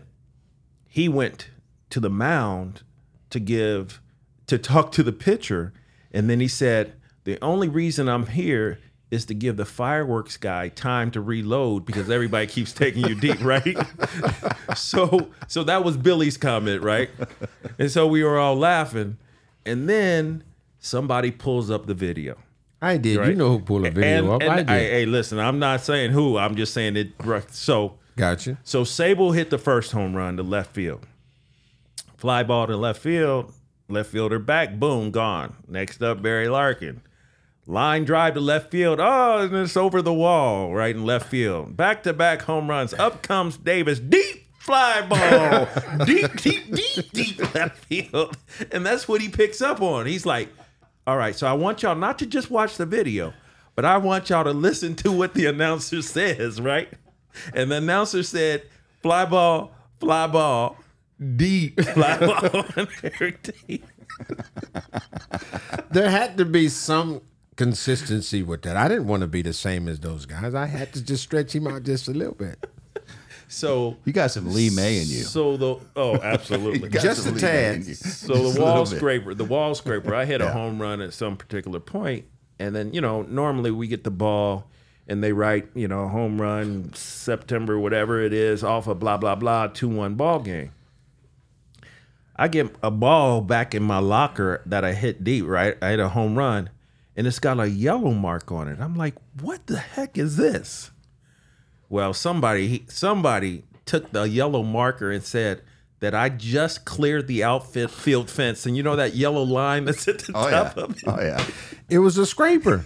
[0.88, 1.50] he went
[1.90, 2.82] to the mound
[3.30, 4.02] to give
[4.48, 5.74] to talk to the pitcher.
[6.12, 6.94] And then he said
[7.26, 8.80] the only reason i'm here
[9.12, 13.38] is to give the fireworks guy time to reload because everybody keeps taking you deep
[13.42, 13.78] right?
[14.76, 17.10] So so that was billy's comment right?
[17.80, 19.18] And so we were all laughing.
[19.66, 20.44] And then
[20.80, 22.38] somebody pulls up the video
[22.82, 23.26] I did.
[23.26, 24.42] You know who pulled a video and, up.
[24.42, 24.92] and I did.
[24.92, 27.14] hey listen i'm not saying who i'm just saying it
[27.50, 28.58] so Gotcha.
[28.64, 31.06] so Sabo hit the first home run to left field.
[32.18, 33.54] Fly ball to left field.
[33.90, 34.80] Left fielder back.
[34.80, 35.56] Boom, gone.
[35.68, 37.02] Next up, Barry Larkin.
[37.68, 39.00] Line drive to left field.
[39.00, 41.78] Oh, and it's over the wall, right in left field.
[41.78, 42.94] Back to back home runs.
[42.96, 44.00] Up comes Davis.
[44.00, 45.68] Deep fly ball.
[46.06, 48.36] deep, deep, deep, deep left field.
[48.72, 50.06] And that's what he picks up on.
[50.06, 50.50] He's like,
[51.08, 53.34] all right, so I want y'all not to just watch the video,
[53.76, 56.90] but I want y'all to listen to what the announcer says, right?
[57.54, 58.64] And the announcer said,
[59.02, 60.78] fly ball, fly ball,
[61.38, 62.66] deep fly ball.
[65.92, 67.22] There had to be some
[67.56, 68.76] consistency with that.
[68.76, 70.54] I didn't want to be the same as those guys.
[70.54, 72.68] I had to just stretch him out just a little bit.
[73.48, 75.24] So You got some Lee May in you.
[75.24, 76.90] So the oh, absolutely.
[76.90, 77.76] got Just some a Lee tad.
[77.76, 77.94] May in you.
[77.96, 80.14] So Just the wall scraper, the wall scraper.
[80.14, 82.26] I hit a home run at some particular point,
[82.60, 84.70] and then you know normally we get the ball,
[85.08, 89.36] and they write you know home run September whatever it is off of blah blah
[89.36, 90.72] blah two one ball game.
[92.36, 95.46] I get a ball back in my locker that I hit deep.
[95.48, 96.70] Right, I hit a home run,
[97.16, 98.80] and it's got a yellow mark on it.
[98.80, 100.92] I'm like, what the heck is this?
[101.90, 105.62] Well, somebody somebody took the yellow marker and said
[106.00, 110.08] that I just cleared the outfit field fence, and you know that yellow line that's
[110.08, 110.64] at the Oh yeah.
[110.64, 111.04] top of it.
[111.08, 111.44] Oh yeah.
[111.90, 112.86] It was a scraper.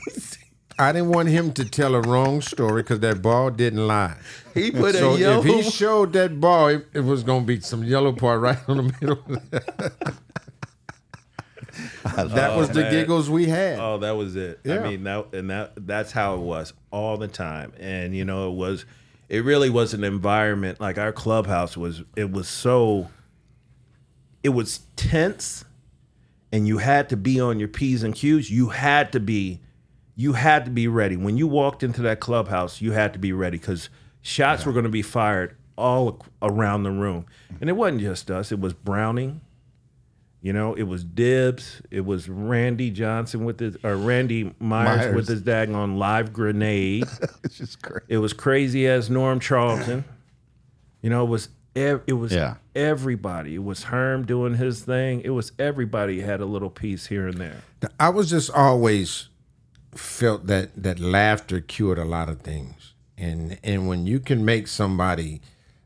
[0.79, 4.15] I didn't want him to tell a wrong story because that ball didn't lie.
[4.53, 5.39] He put so a yellow.
[5.39, 8.57] if he showed that ball, it, it was going to be some yellow part right
[8.67, 9.23] on the middle.
[12.03, 12.91] that was the oh, man.
[12.91, 13.79] giggles we had.
[13.79, 14.59] oh, that was it.
[14.65, 17.73] I mean that, and that that's how it was all the time.
[17.79, 18.85] And you know, it was,
[19.29, 22.03] it really was an environment like our clubhouse was.
[22.15, 23.09] It was so.
[24.43, 25.65] It was tense,
[26.51, 28.49] and you had to be on your p's and q's.
[28.49, 29.59] You had to be,
[30.15, 32.81] you had to be ready when you walked into that clubhouse.
[32.81, 33.89] You had to be ready because
[34.23, 37.27] shots were going to be fired all around the room,
[37.59, 38.51] and it wasn't just us.
[38.51, 39.41] It was Browning.
[40.41, 41.81] You know, it was Dibs.
[41.91, 45.15] It was Randy Johnson with his, or Randy Myers, Myers.
[45.15, 47.05] with his daggone live grenade.
[47.43, 48.03] It's just great.
[48.07, 50.03] it was crazy as Norm Charlton.
[51.01, 52.55] You know, it was ev- it was Yeah.
[52.75, 53.55] everybody.
[53.55, 55.21] It was Herm doing his thing.
[55.21, 57.61] It was everybody had a little piece here and there.
[57.99, 59.29] I was just always
[59.93, 64.67] felt that that laughter cured a lot of things, and and when you can make
[64.67, 65.41] somebody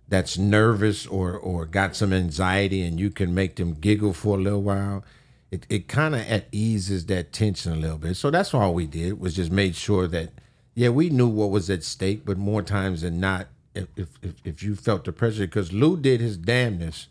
[0.07, 4.41] that's nervous or or got some anxiety, and you can make them giggle for a
[4.41, 5.03] little while,
[5.51, 8.15] it it kind of at eases that tension a little bit.
[8.15, 10.31] So that's all we did was just made sure that
[10.75, 14.09] yeah we knew what was at stake, but more times than not, if if
[14.43, 17.07] if, you felt the pressure, because Lou did his damnness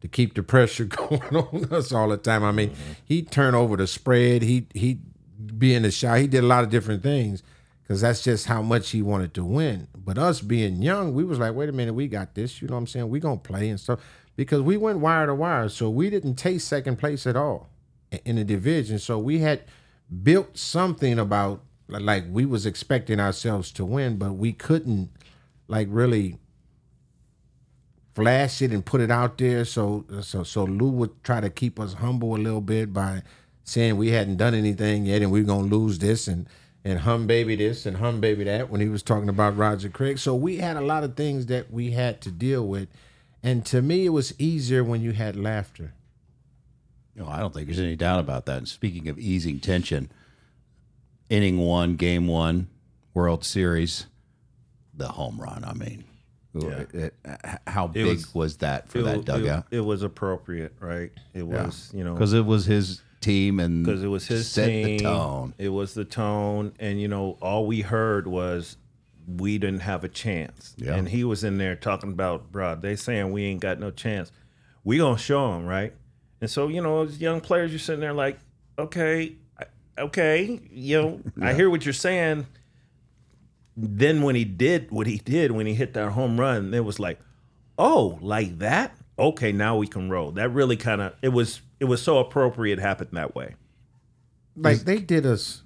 [0.00, 2.42] to keep the pressure going on us all the time.
[2.42, 2.92] I mean, mm-hmm.
[3.04, 4.42] he'd turn over the spread.
[4.42, 4.98] He he
[5.56, 6.18] be in the shot.
[6.18, 7.42] He did a lot of different things
[7.84, 9.88] because that's just how much he wanted to win.
[9.94, 12.62] But us being young, we was like, wait a minute, we got this.
[12.62, 13.10] You know what I'm saying?
[13.10, 14.00] We gonna play and stuff
[14.36, 17.68] because we went wire to wire, so we didn't taste second place at all
[18.24, 18.98] in the division.
[18.98, 19.64] So we had
[20.22, 25.10] built something about like we was expecting ourselves to win, but we couldn't
[25.68, 26.38] like really
[28.14, 29.66] flash it and put it out there.
[29.66, 33.22] So so so Lou would try to keep us humble a little bit by
[33.64, 36.48] saying we hadn't done anything yet and we are gonna lose this and
[36.84, 40.18] and hum baby this and hum baby that when he was talking about Roger Craig.
[40.18, 42.88] So we had a lot of things that we had to deal with.
[43.42, 45.94] And to me it was easier when you had laughter.
[47.16, 48.58] No, I don't think there's any doubt about that.
[48.58, 50.10] And speaking of easing tension,
[51.30, 52.68] inning one, game one,
[53.14, 54.06] World Series,
[54.92, 55.64] the home run.
[55.64, 56.04] I mean,
[56.56, 56.68] Yeah.
[56.92, 57.14] It- it-
[57.66, 59.66] how It big was- was, that for It- that dugout?
[59.72, 61.10] It, was appropriate, right?
[61.32, 64.66] It was, you know, Because it was his team and because it was his set
[64.66, 64.98] team.
[64.98, 65.54] the tone.
[65.58, 68.76] It was the tone, and you know, all we heard was
[69.26, 70.74] we didn't have a chance.
[70.76, 70.94] Yeah.
[70.94, 74.30] And he was in there talking about, bro, they saying we ain't got no chance.
[74.84, 75.94] We gonna show them, right?
[76.40, 78.38] And so, you know, as young players, you're sitting there like,
[78.78, 79.36] okay,
[79.98, 82.46] okay, you know, I hear what you're saying.
[83.76, 87.00] Then when he did what he did, when he hit that home run, it was
[87.00, 87.18] like,
[87.78, 88.94] oh, like that?
[89.18, 90.32] Okay, now we can roll.
[90.32, 93.54] That really kind of it was it was so appropriate it happened that way.
[94.56, 95.62] Like they did us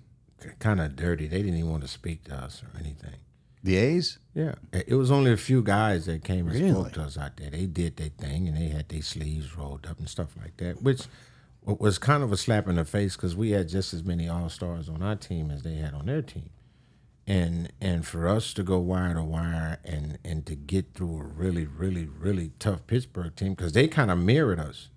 [0.58, 1.26] kind of dirty.
[1.26, 3.16] They didn't even want to speak to us or anything.
[3.62, 4.18] The A's?
[4.34, 6.70] Yeah, it was only a few guys that came and Really?
[6.70, 7.50] spoke to us out there.
[7.50, 10.80] They did their thing and they had their sleeves rolled up and stuff like that,
[10.82, 11.02] which
[11.62, 14.48] was kind of a slap in the face because we had just as many all
[14.48, 16.50] stars on our team as they had on their team,
[17.26, 21.24] and and for us to go wire to wire and and to get through a
[21.24, 24.88] really really really tough Pittsburgh team because they kind of mirrored us.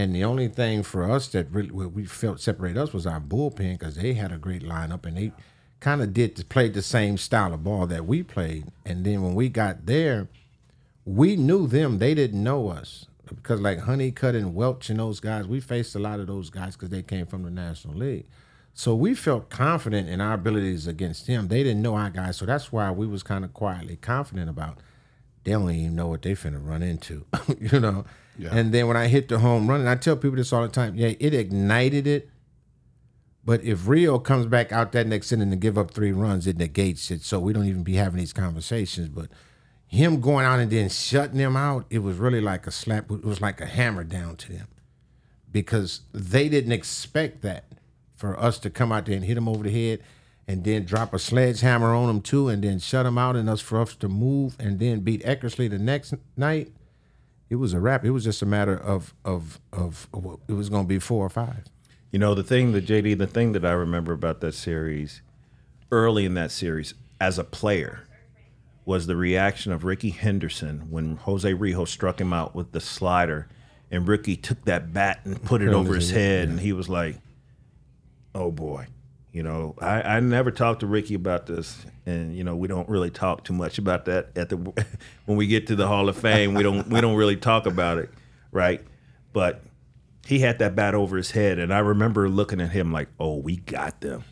[0.00, 3.78] And the only thing for us that really we felt separate us was our bullpen
[3.78, 5.32] because they had a great lineup and they
[5.78, 8.64] kind of did played the same style of ball that we played.
[8.86, 10.28] And then when we got there,
[11.04, 11.98] we knew them.
[11.98, 15.98] They didn't know us because like Honeycutt and Welch and those guys, we faced a
[15.98, 18.24] lot of those guys because they came from the National League.
[18.72, 21.48] So we felt confident in our abilities against them.
[21.48, 24.78] They didn't know our guys, so that's why we was kind of quietly confident about.
[25.44, 27.26] They don't even know what they finna run into,
[27.60, 28.06] you know.
[28.50, 30.68] And then when I hit the home run, and I tell people this all the
[30.68, 32.30] time, yeah, it ignited it.
[33.44, 36.56] But if Rijo comes back out that next inning to give up three runs, it
[36.56, 37.22] negates it.
[37.22, 39.08] So we don't even be having these conversations.
[39.08, 39.28] But
[39.86, 43.10] him going out and then shutting them out, it was really like a slap.
[43.10, 44.68] It was like a hammer down to them
[45.50, 47.64] because they didn't expect that
[48.14, 50.00] for us to come out there and hit them over the head
[50.46, 53.60] and then drop a sledgehammer on them too and then shut them out and us
[53.60, 56.72] for us to move and then beat Eckersley the next night.
[57.50, 58.04] It was a wrap.
[58.04, 60.08] It was just a matter of of of,
[60.48, 61.64] it was going to be four or five.
[62.12, 65.20] You know, the thing that JD, the thing that I remember about that series,
[65.92, 68.06] early in that series, as a player,
[68.84, 73.48] was the reaction of Rickey Henderson when Jose Rijo struck him out with the slider,
[73.90, 76.88] and Ricky took that bat and put it over his his- head, and he was
[76.88, 77.16] like,
[78.34, 78.86] "Oh boy."
[79.32, 82.88] You know, I, I never talked to Ricky about this, and you know, we don't
[82.88, 84.56] really talk too much about that at the
[85.26, 86.54] when we get to the Hall of Fame.
[86.54, 88.10] We don't we don't really talk about it,
[88.52, 88.84] right?
[89.32, 89.62] But
[90.26, 93.36] he had that bat over his head, and I remember looking at him like, "Oh,
[93.36, 94.24] we got them,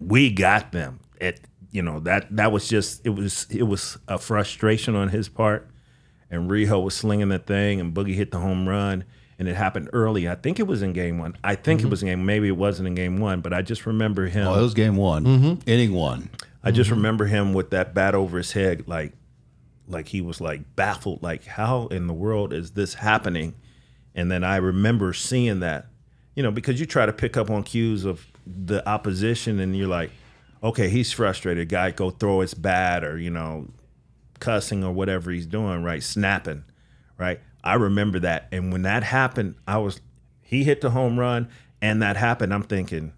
[0.00, 4.18] we got them." It, you know that that was just it was it was a
[4.18, 5.68] frustration on his part,
[6.30, 9.04] and Rijo was slinging the thing, and Boogie hit the home run,
[9.38, 10.28] and it happened early.
[10.28, 11.36] I think it was in game one.
[11.44, 11.90] I think it mm-hmm.
[11.90, 12.24] was in game.
[12.26, 14.46] Maybe it wasn't in game one, but I just remember him.
[14.46, 15.70] Oh, it was game one, mm-hmm.
[15.70, 16.30] inning one.
[16.66, 16.98] I just mm-hmm.
[16.98, 19.12] remember him with that bat over his head, like,
[19.88, 23.54] like he was like baffled, like how in the world is this happening?
[24.16, 25.86] And then I remember seeing that,
[26.34, 29.88] you know, because you try to pick up on cues of the opposition, and you're
[29.88, 30.10] like,
[30.62, 31.68] okay, he's frustrated.
[31.68, 33.68] Guy go throw his bat, or you know,
[34.40, 36.02] cussing or whatever he's doing, right?
[36.02, 36.64] Snapping,
[37.18, 37.40] right?
[37.62, 40.00] I remember that, and when that happened, I was
[40.42, 41.48] he hit the home run,
[41.80, 42.52] and that happened.
[42.52, 43.12] I'm thinking,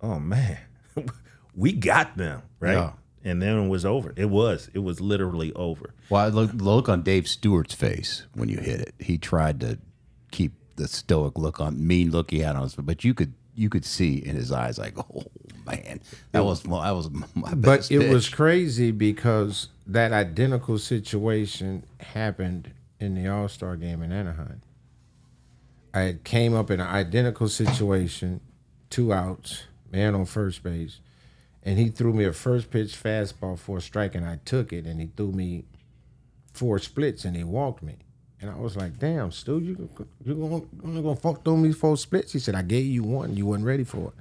[0.00, 0.58] oh man,
[1.54, 2.74] we got them, right?
[2.74, 2.92] Yeah.
[3.24, 4.12] And then it was over.
[4.16, 4.68] It was.
[4.74, 5.94] It was literally over.
[6.10, 8.94] Well, look, look on Dave Stewart's face when you hit it.
[8.98, 9.78] He tried to
[10.32, 13.68] keep the stoic look on, mean look he had on his, but you could you
[13.68, 15.24] could see in his eyes like, oh
[15.66, 16.00] man,
[16.32, 21.84] that was my, that was my But best it was crazy because that identical situation
[22.00, 24.62] happened in the All Star game in Anaheim.
[25.94, 28.40] I came up in an identical situation,
[28.88, 31.00] two outs, man on first base,
[31.64, 34.86] and he threw me a first pitch fastball for a strike, and I took it,
[34.86, 35.64] and he threw me
[36.52, 37.96] four splits, and he walked me.
[38.40, 39.88] And I was like, "Damn, Stu, you
[40.24, 43.36] you gonna, only gonna fuck throw me four splits?" He said, "I gave you one.
[43.36, 44.14] You wasn't ready for it."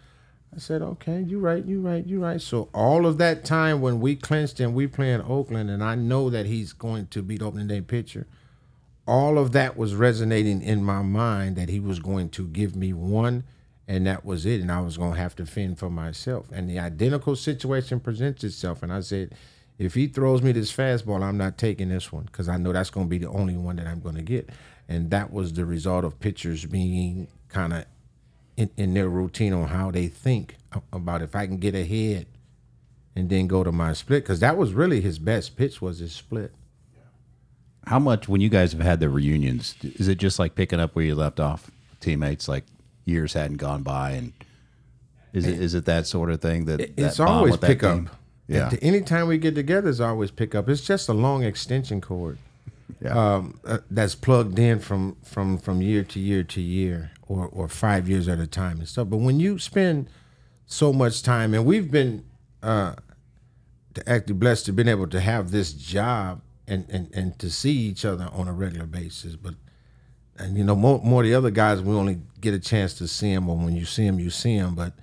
[0.53, 2.41] I said, okay, you're right, You're right, You're right.
[2.41, 6.29] So all of that time when we clinched and we playing Oakland, and I know
[6.29, 8.27] that he's going to beat opening day pitcher,
[9.07, 12.91] all of that was resonating in my mind that he was going to give me
[12.91, 13.45] one,
[13.87, 16.45] and that was it, and I was going to have to fend for myself.
[16.51, 19.35] And the identical situation presents itself, and I said,
[19.77, 22.91] if he throws me this fastball, I'm not taking this one because I know that's
[22.91, 24.49] going to be the only one that I'm going to get.
[24.87, 27.85] And that was the result of pitchers being kind of
[28.57, 30.57] in, in their routine on how they think
[30.93, 32.27] about if I can get ahead
[33.15, 36.13] and then go to my split because that was really his best pitch was his
[36.13, 36.53] split.
[37.87, 39.75] How much when you guys have had the reunions?
[39.81, 42.47] Is it just like picking up where you left off, teammates?
[42.47, 42.65] Like
[43.05, 44.33] years hadn't gone by, and
[45.33, 47.67] is it is it that sort of thing that It's that bond always with that
[47.67, 47.95] pick up.
[47.95, 48.09] team?
[48.47, 48.71] Yeah.
[48.81, 50.67] Anytime we get together, it's always pick up.
[50.67, 52.37] It's just a long extension cord
[52.99, 53.35] Yeah.
[53.35, 57.67] um, uh, that's plugged in from from from year to year to year, or or
[57.69, 59.09] five years at a time and stuff.
[59.09, 60.07] But when you spend
[60.65, 62.25] so much time, and we've been
[62.61, 62.95] uh,
[63.93, 67.71] to actually blessed to been able to have this job and and and to see
[67.73, 69.55] each other on a regular basis, but.
[70.41, 73.07] And you know, more, more of the other guys, we only get a chance to
[73.07, 74.75] see them, or when you see them, you see them.
[74.75, 74.93] But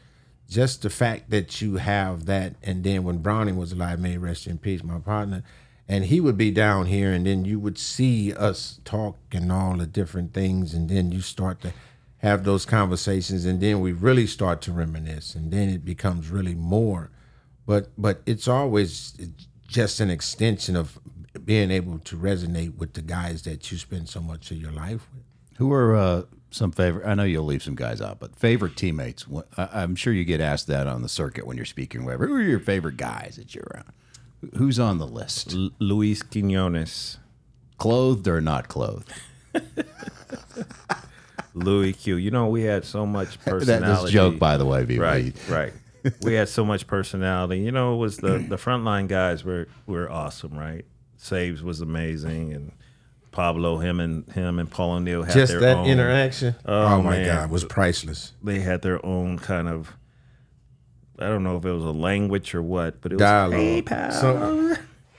[0.48, 4.46] just the fact that you have that, and then when Browning was alive, may rest
[4.46, 5.42] in peace, my partner,
[5.86, 9.76] and he would be down here, and then you would see us talk and all
[9.76, 11.72] the different things, and then you start to
[12.18, 16.54] have those conversations, and then we really start to reminisce, and then it becomes really
[16.54, 17.10] more.
[17.64, 19.16] But but it's always
[19.66, 20.98] just an extension of
[21.44, 25.06] being able to resonate with the guys that you spend so much of your life
[25.14, 25.27] with.
[25.58, 27.06] Who are uh, some favorite?
[27.06, 29.26] I know you'll leave some guys out, but favorite teammates.
[29.56, 32.04] I- I'm sure you get asked that on the circuit when you're speaking.
[32.04, 32.26] Whatever.
[32.26, 33.92] Who are your favorite guys that you're around?
[34.56, 35.52] Who's on the list?
[35.54, 37.18] L- Luis Quinones,
[37.76, 39.12] Clothed or not clothed?
[41.54, 42.16] Louis Q.
[42.16, 44.02] You know, we had so much That personality.
[44.04, 45.72] this joke, by the way, be Right, right.
[46.22, 47.58] we had so much personality.
[47.60, 50.84] You know, it was the the frontline guys were were awesome, right?
[51.16, 52.72] Saves was amazing, and
[53.30, 56.54] Pablo, him and him and Paul O'Neill had Just their that own, interaction.
[56.64, 57.26] Oh, Oh, my man.
[57.26, 58.32] God, was priceless.
[58.42, 59.92] They had their own kind of.
[61.18, 63.58] I don't know if it was a language or what, but it was Dialogue.
[63.58, 64.12] Hey, pal.
[64.12, 64.76] So-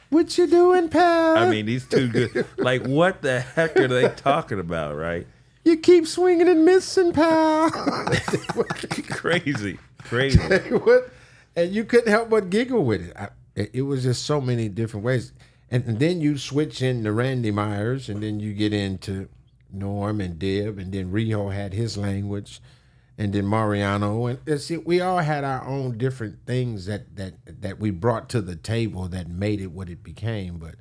[0.09, 1.37] What you doing, pal?
[1.37, 2.45] I mean, these two good.
[2.57, 5.27] Like, what the heck are they talking about, right?
[5.65, 7.69] you keep swinging and missing, pal.
[9.09, 10.39] Crazy, crazy.
[10.39, 11.11] what?
[11.55, 13.13] And you couldn't help but giggle with it.
[13.15, 15.33] I, it it was just so many different ways.
[15.71, 19.29] And, and then you switch into Randy Myers, and then you get into
[19.71, 22.59] Norm and Deb, and then Rijo had his language,
[23.17, 27.17] and then Mariano, and uh, it's, it, we all had our own different things that
[27.17, 30.57] that that we brought to the table that made it what it became.
[30.57, 30.75] But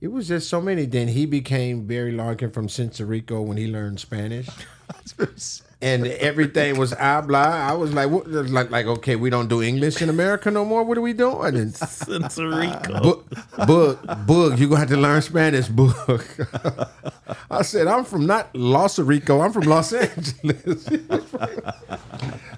[0.00, 0.86] it was just so many.
[0.86, 4.48] Then he became Barry Larkin from Centro Rico when he learned Spanish.
[5.80, 7.38] and everything was habla.
[7.38, 10.82] I was like, what, like, like, okay, we don't do English in America no more.
[10.82, 11.56] What are we doing?
[11.56, 13.02] And Sensorico.
[13.02, 13.30] Book,
[13.66, 14.58] book, book.
[14.58, 16.36] You gonna have to learn Spanish, book.
[17.50, 19.40] I said, I'm from not Los Rico.
[19.40, 20.84] I'm from Los Angeles.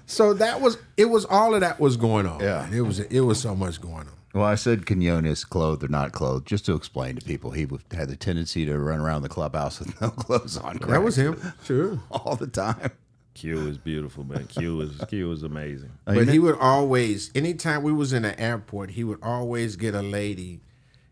[0.06, 1.06] so that was it.
[1.06, 2.40] Was all of that was going on?
[2.40, 2.68] Yeah.
[2.72, 3.00] it was.
[3.00, 4.08] It was so much going on.
[4.32, 8.08] Well, I said Quinones, clothed or not clothed, just to explain to people he had
[8.08, 10.78] the tendency to run around the clubhouse with no clothes on.
[10.86, 11.52] That was him.
[11.64, 11.98] Sure.
[12.12, 12.92] all the time.
[13.34, 14.46] Q is beautiful, man.
[14.46, 15.92] Q is Q is amazing.
[16.04, 20.02] But he would always, anytime we was in the airport, he would always get a
[20.02, 20.60] lady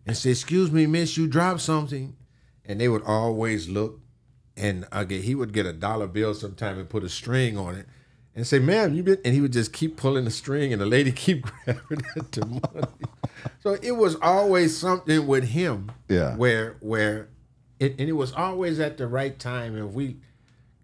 [0.06, 2.16] and say, "Excuse me, miss, you dropped something,"
[2.64, 4.00] and they would always look,
[4.56, 7.86] and again, he would get a dollar bill sometime and put a string on it,
[8.34, 10.86] and say, "Ma'am, you been," and he would just keep pulling the string, and the
[10.86, 12.86] lady keep grabbing at the money.
[13.60, 16.34] so it was always something with him, Yeah.
[16.36, 17.28] where where,
[17.78, 20.14] it, and it was always at the right time, and we wa-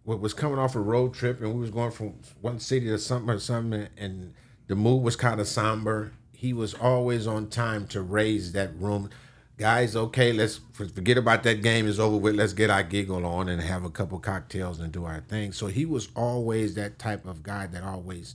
[0.05, 3.31] was coming off a road trip and we was going from one city to something
[3.31, 4.35] or something and
[4.67, 6.13] the mood was kind of somber.
[6.33, 9.11] He was always on time to raise that room.
[9.57, 12.35] Guys okay let's forget about that game is over with.
[12.35, 15.53] Let's get our giggle on and have a couple cocktails and do our thing.
[15.53, 18.35] So he was always that type of guy that always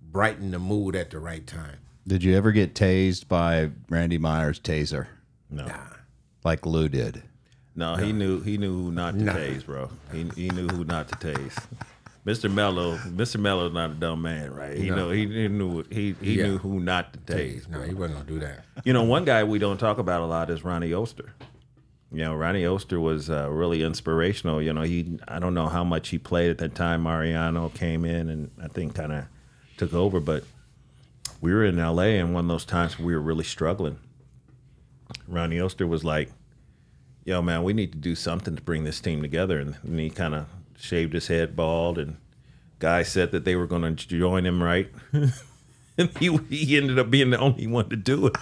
[0.00, 1.78] brightened the mood at the right time.
[2.06, 5.08] Did you ever get tased by Randy Myers' taser?
[5.50, 5.70] No,
[6.44, 7.22] like Lou did?
[7.76, 9.32] No, he knew he knew who not to Nah.
[9.34, 9.90] tase, bro.
[10.12, 11.56] He he knew who not to tase.
[12.26, 12.52] Mr.
[12.52, 13.40] Mello, Mr.
[13.40, 14.76] Mello's not a dumb man, right?
[14.76, 14.96] He No.
[14.96, 16.46] know he, he knew he he Yeah.
[16.48, 17.68] knew who not to tase.
[17.68, 20.26] no he wasn't gonna do that You know, one guy we don't talk about a
[20.26, 21.30] lot is Ronnie Oester.
[22.12, 24.60] You know, Ronnie Oester was uh, really inspirational.
[24.60, 27.02] You know, he I don't know how much he played at that time.
[27.04, 29.24] Mariano came in and I think kind of
[29.78, 30.42] took over, but
[31.40, 32.18] we were in L.A.
[32.18, 33.96] and one of those times we were really struggling.
[35.28, 36.30] Ronnie Oester was like,
[37.24, 40.10] "Yo, man, we need to do something to bring this team together," and, and he
[40.10, 40.46] kind of
[40.78, 42.16] shaved his head bald and.
[42.78, 44.88] Guy said that they were going to join him, right?
[45.12, 48.36] and he he ended up being the only one to do it.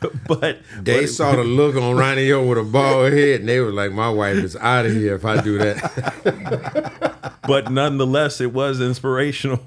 [0.28, 3.58] but they but- saw the look on Ronnie O with a bald head, and they
[3.60, 8.52] were like, "My wife is out of here if I do that." but nonetheless, it
[8.52, 9.60] was inspirational.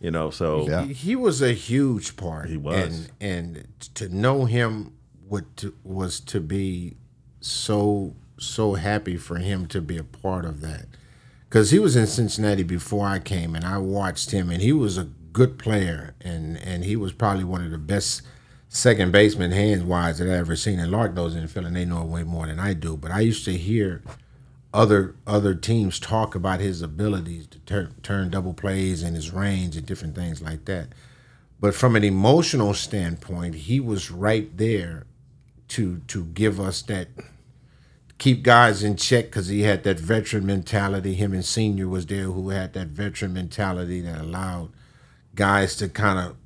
[0.00, 0.84] You know, so Yeah.
[0.86, 2.48] He, he was a huge part.
[2.48, 3.08] He was.
[3.20, 4.94] and, and to know him
[5.28, 6.96] would to, was to be
[7.42, 10.86] so so happy for him to be a part of that,
[11.48, 14.98] because he was in Cincinnati before I came, and I watched him, and he was
[14.98, 18.22] a good player, and and he was probably one of the best
[18.68, 20.78] second baseman hands wise that I ever seen.
[20.80, 22.96] And Lark knows in Philly, and they know way more than I do.
[22.96, 24.02] But I used to hear
[24.74, 29.76] other other teams talk about his abilities to tur- turn double plays and his range
[29.76, 30.88] and different things like that.
[31.60, 35.04] but from an emotional standpoint, he was right there
[35.68, 37.08] to to give us that
[38.22, 41.14] keep guys in check because he had that veteran mentality.
[41.14, 44.70] Him and Senior was there who had that veteran mentality that allowed
[45.34, 46.36] guys to kind of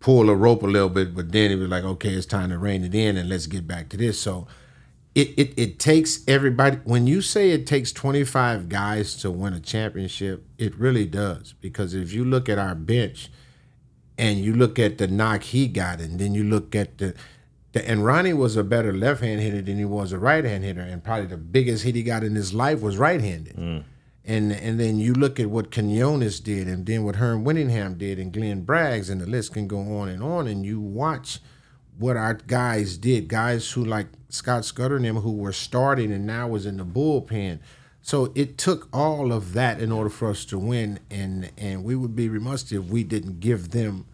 [0.00, 2.58] pull a rope a little bit, but then he was like, okay, it's time to
[2.58, 4.20] rein it in and let's get back to this.
[4.20, 4.48] So
[5.14, 9.60] it, it, it takes everybody, when you say it takes 25 guys to win a
[9.60, 11.54] championship, it really does.
[11.60, 13.30] Because if you look at our bench
[14.18, 17.14] and you look at the knock he got, and then you look at the, the
[17.84, 20.80] and Ronnie was a better left hand hitter than he was a right hand hitter,
[20.80, 23.56] and probably the biggest hit he got in his life was right handed.
[23.56, 23.84] Mm.
[24.24, 28.18] And and then you look at what Quinones did, and then what Herm Winningham did,
[28.18, 30.46] and Glenn Braggs, and the list can go on and on.
[30.46, 31.40] And you watch
[31.98, 36.26] what our guys did, guys who like Scott Scudder and them who were starting and
[36.26, 37.58] now was in the bullpen.
[38.02, 41.96] So it took all of that in order for us to win, and and we
[41.96, 44.06] would be remiss if we didn't give them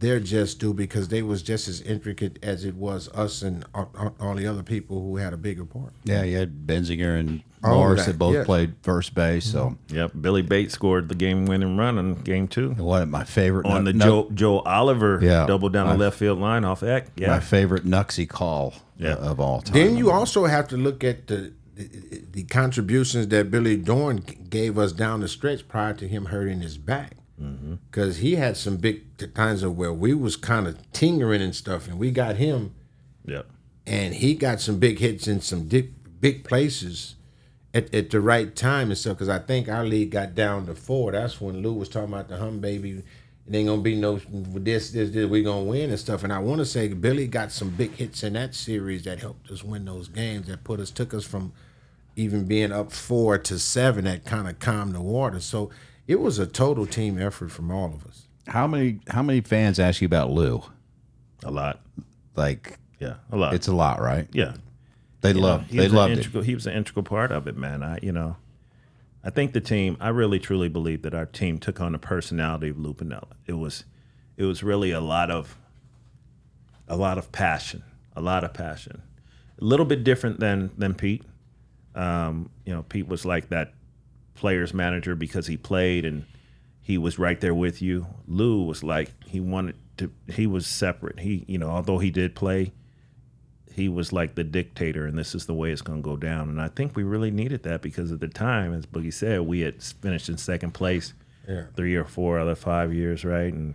[0.00, 3.90] their just due because they was just as intricate as it was us and all,
[3.98, 5.92] all- all the other people who had a bigger part.
[6.04, 8.44] Yeah, you had Benzinger and All of Morris that, that both yeah.
[8.44, 9.44] played first base.
[9.44, 13.66] So Yep, Billy Bates scored the game-winning run in game two one of my favorite
[13.66, 15.46] on the nu- Joe Joe Oliver Yeah.
[15.46, 17.08] double down the left field line off Eck.
[17.20, 19.12] my favorite Nuxie call Yeah.
[19.12, 19.74] uh, of all time.
[19.74, 24.18] Then you also have to look at the the, the contributions that Billy Doran
[24.50, 27.16] gave us down the stretch prior to him hurting his back,
[27.90, 31.88] because he had some big times of where we was kind of tingering and stuff,
[31.88, 32.74] and we got him,
[33.24, 33.46] yep.
[33.86, 37.16] and he got some big hits in some big big places.
[37.72, 40.74] At, at the right time and stuff, because I think our league got down to
[40.74, 41.12] four.
[41.12, 43.04] That's when Lou was talking about the hum baby.
[43.46, 45.30] It ain't gonna be no this, this, this.
[45.30, 46.24] We gonna win and stuff.
[46.24, 49.52] And I want to say Billy got some big hits in that series that helped
[49.52, 50.48] us win those games.
[50.48, 51.52] That put us, took us from
[52.16, 54.04] even being up four to seven.
[54.04, 55.38] That kind of calmed the water.
[55.38, 55.70] So
[56.10, 58.26] it was a total team effort from all of us.
[58.48, 60.62] how many how many fans ask you about Lou?
[61.44, 61.80] A lot.
[62.34, 63.54] Like Yeah, a lot.
[63.54, 64.26] it's a lot, right?
[64.32, 64.54] yeah.
[65.20, 66.44] They You love know, they was an loved it.
[66.44, 67.82] He was an integral part of it, man.
[67.82, 68.36] I, you know,
[69.22, 69.96] I think the team.
[70.00, 73.32] I really truly believe that our team took on the personality of Lou Piniella.
[73.46, 73.84] It was,
[74.38, 75.58] it was really a lot of,
[76.88, 77.82] a lot of passion,
[78.16, 79.02] a lot of passion.
[79.60, 81.22] A little bit different than than Pete.
[81.94, 83.74] Um, you know, Pete was like that
[84.40, 86.24] player's manager because he played and
[86.80, 88.06] he was right there with you.
[88.26, 90.10] Lou was like he wanted to.
[90.32, 91.20] He was separate.
[91.20, 92.72] He, you know, although he did play,
[93.72, 96.48] he was like the dictator, and this is the way it's going to go down.
[96.48, 99.60] And I think we really needed that because at the time, as Boogie said, we
[99.60, 101.12] had finished in second place
[101.46, 101.64] Yeah.
[101.76, 103.52] three or four other five years, right?
[103.52, 103.74] And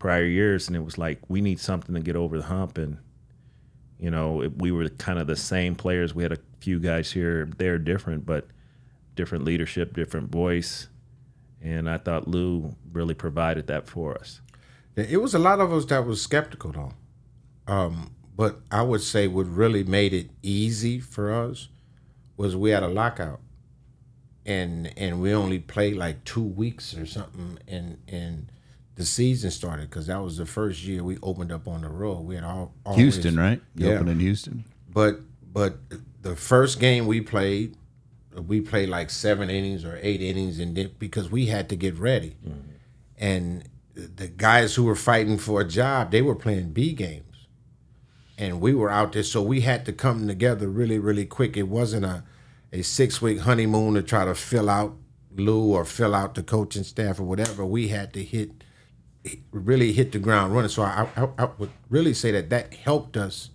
[0.00, 2.76] prior years, and it was like we need something to get over the hump.
[2.76, 2.98] And
[3.98, 6.12] you know, it, we were kind of the same players.
[6.14, 8.48] We had a few guys here, they're different, but
[9.16, 10.88] different leadership, different voice.
[11.60, 14.40] And I thought Lou really provided that for us.
[14.94, 16.92] It was a lot of us that was skeptical though.
[17.72, 21.68] Um, but I would say what really made it easy for us
[22.36, 23.40] was we had a lockout.
[24.44, 28.52] And and we only played like two weeks or something and and
[28.94, 32.20] the season started because that was the first year we opened up on the road.
[32.20, 33.60] We had all always- Houston, right?
[33.74, 33.94] You Yeah.
[33.94, 34.64] opened in Houston.
[34.92, 35.20] but
[35.52, 35.78] but
[36.22, 37.76] the first game we played,
[38.42, 41.98] we played like seven innings or eight innings, and then because we had to get
[41.98, 42.60] ready, mm-hmm.
[43.18, 47.46] and the guys who were fighting for a job, they were playing B games,
[48.36, 51.56] and we were out there, so we had to come together really really quick.
[51.56, 52.24] It wasn't a
[52.72, 54.96] a six week honeymoon to try to fill out
[55.34, 57.64] Lou or fill out the coaching staff or whatever.
[57.64, 58.64] We had to hit
[59.50, 60.68] really hit the ground running.
[60.68, 63.50] So I, I, I would really say that that helped us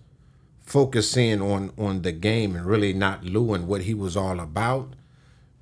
[0.72, 4.40] focus in on on the game and really not Lou and what he was all
[4.40, 4.94] about,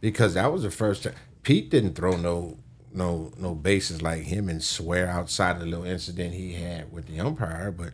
[0.01, 2.59] because that was the first time Pete didn't throw no
[2.93, 7.07] no no bases like him and swear outside of the little incident he had with
[7.07, 7.93] the umpire, but.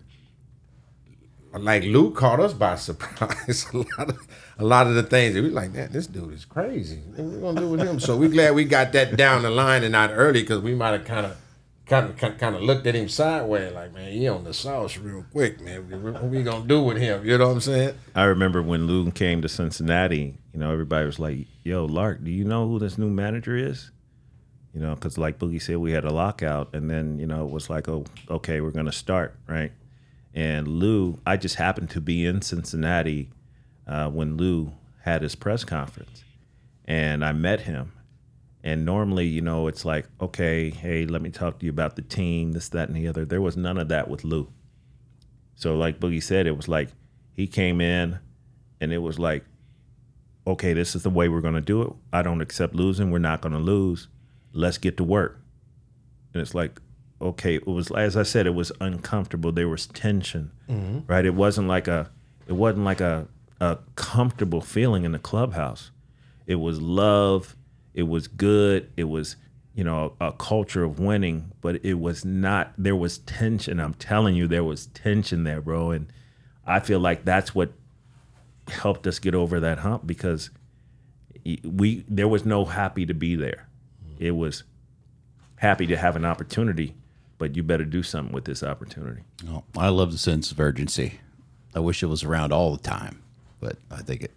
[1.58, 3.66] Like Lou caught us by surprise.
[3.74, 4.28] a lot of
[4.60, 6.98] a lot of the things we were like, man, this dude is crazy.
[6.98, 7.98] What we gonna do with him?
[8.02, 10.92] So we glad we got that down the line and not early because we might
[10.92, 11.38] have kind of
[11.86, 15.26] kind of kind of looked at him sideways, like, man, he on the sauce real
[15.32, 15.90] quick, man.
[16.04, 17.26] What we gonna do with him?
[17.26, 17.96] You know what I'm saying?
[18.16, 22.32] I remember when Lou came to Cincinnati, you know, everybody was like, yo, Lark, do
[22.32, 23.92] you know who this new manager is?
[24.74, 26.74] You know, because like Boogie said, we had a lockout.
[26.74, 29.72] And then, you know, it was like, oh, okay, we're to start, right?
[30.34, 33.30] And Lou, I just happened to be in Cincinnati
[33.88, 36.24] uh, when Lou had his press conference.
[36.86, 37.94] And I met him.
[38.66, 42.02] And normally, you know, it's like, okay, hey, let me talk to you about the
[42.02, 43.24] team, this, that, and the other.
[43.24, 44.52] There was none of that with Lou.
[45.56, 46.90] So, like Boogie said, it was like
[47.32, 48.20] he came in
[48.82, 49.46] and it was like,
[50.48, 51.94] okay, this is the way we're going to do it.
[52.12, 53.12] I don't accept losing.
[53.12, 54.08] We're not going to lose.
[54.52, 55.40] Let's get to work.
[56.34, 56.82] And it's like,
[57.22, 59.52] okay, it was as I said, it was uncomfortable.
[59.52, 61.00] There was tension, mm-hmm.
[61.08, 61.26] right?
[61.26, 62.10] It wasn't like a,
[62.48, 63.28] it wasn't like a
[63.62, 65.92] a comfortable feeling in the clubhouse.
[66.46, 67.56] It was love.
[67.96, 68.92] It was good.
[68.96, 69.38] It was
[69.74, 72.74] you know a, culture of winning, but it was not.
[72.78, 73.80] There was tension.
[73.80, 75.92] I'm telling you, there was tension there, bro.
[75.92, 76.12] And
[76.68, 77.72] I feel like that's what
[78.68, 80.50] helped us get over that hump because
[81.64, 83.68] we there was no happy to be there.
[84.20, 84.64] It was
[85.58, 86.96] happy to have an opportunity,
[87.38, 89.22] but you better do something with this opportunity.
[89.48, 91.20] Oh, I love the sense of urgency.
[91.74, 93.22] I wish it was around all the time,
[93.60, 94.32] but I think it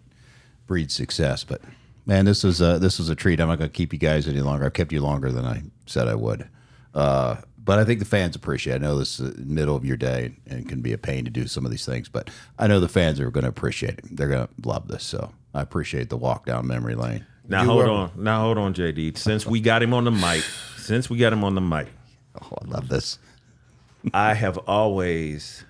[0.67, 1.43] breeds success.
[1.43, 1.61] But
[2.09, 3.39] man, this is a, this was a treat.
[3.39, 4.65] I'm not going to keep you guys any longer.
[4.65, 6.49] I've kept you longer than I said I would.
[6.95, 8.73] Uh, but I think the fans appreciate.
[8.73, 8.75] It.
[8.77, 11.29] I know this is the middle of your day and can be a pain to
[11.29, 14.05] do some of these things, but I know the fans are going to appreciate it.
[14.17, 15.03] They're going to love this.
[15.03, 17.27] So I appreciate the walk down memory lane.
[17.47, 18.11] Now You hold were- on.
[18.15, 19.17] Now hold on, JD.
[19.17, 20.43] Since we got him on the mic,
[20.77, 21.89] since we got him on the mic,
[22.41, 23.19] Oh, I love this.
[24.13, 25.63] I have always,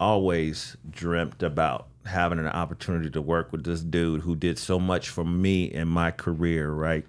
[0.00, 5.08] always dreamt about having an opportunity to work with this dude who did so much
[5.08, 7.04] for me in my career, right?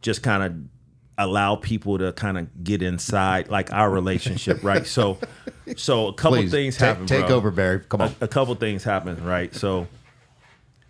[0.00, 0.54] Just kind of
[1.18, 4.86] allow people to kind of get inside like our relationship, right?
[4.86, 5.18] So
[5.76, 7.08] so a couple Please things take, happened.
[7.08, 7.36] take bro.
[7.36, 7.80] over, Barry.
[7.80, 8.14] Come on.
[8.20, 9.54] a, a couple things happened, right?
[9.54, 9.88] So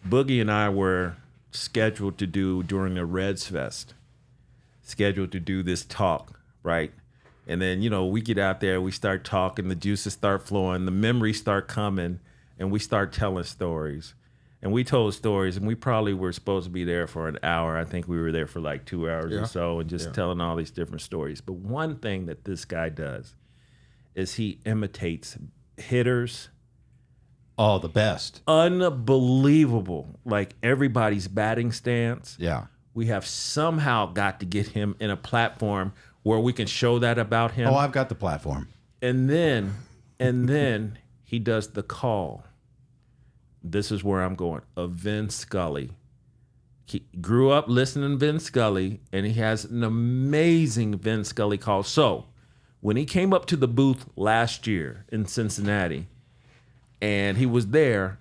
[0.06, 1.16] Boogie and I were
[1.50, 3.94] scheduled to do during the Reds Fest,
[4.82, 6.92] scheduled to do this talk, right?
[7.46, 10.84] And then, you know, we get out there, we start talking, the juices start flowing,
[10.84, 12.18] the memories start coming,
[12.58, 14.14] and we start telling stories.
[14.62, 17.76] And we told stories, and we probably were supposed to be there for an hour.
[17.76, 19.40] I think we were there for like two hours Yeah.
[19.40, 21.40] or so, and just telling all these different stories.
[21.40, 23.34] But one thing that this guy does
[24.14, 25.36] is he imitates
[25.76, 26.48] hitters,
[27.58, 28.40] Oh, the best.
[28.48, 30.18] unbelievable.
[30.24, 32.36] Like everybody's batting stance.
[32.40, 32.66] Yeah.
[32.94, 35.92] We have somehow got to get him in a platform
[36.22, 37.68] where we can show that about him.
[37.68, 38.68] Oh, I've got the platform.
[39.02, 39.74] and then
[40.18, 42.42] and then he does the call.
[43.70, 44.62] This is where I'm going.
[44.76, 45.90] Of Vin Scully.
[46.86, 51.82] He grew up listening to Vin Scully, and he has an amazing Vin Scully call.
[51.82, 52.26] So
[52.80, 56.06] when he came up to the booth last year in Cincinnati,
[57.02, 58.18] and he was there,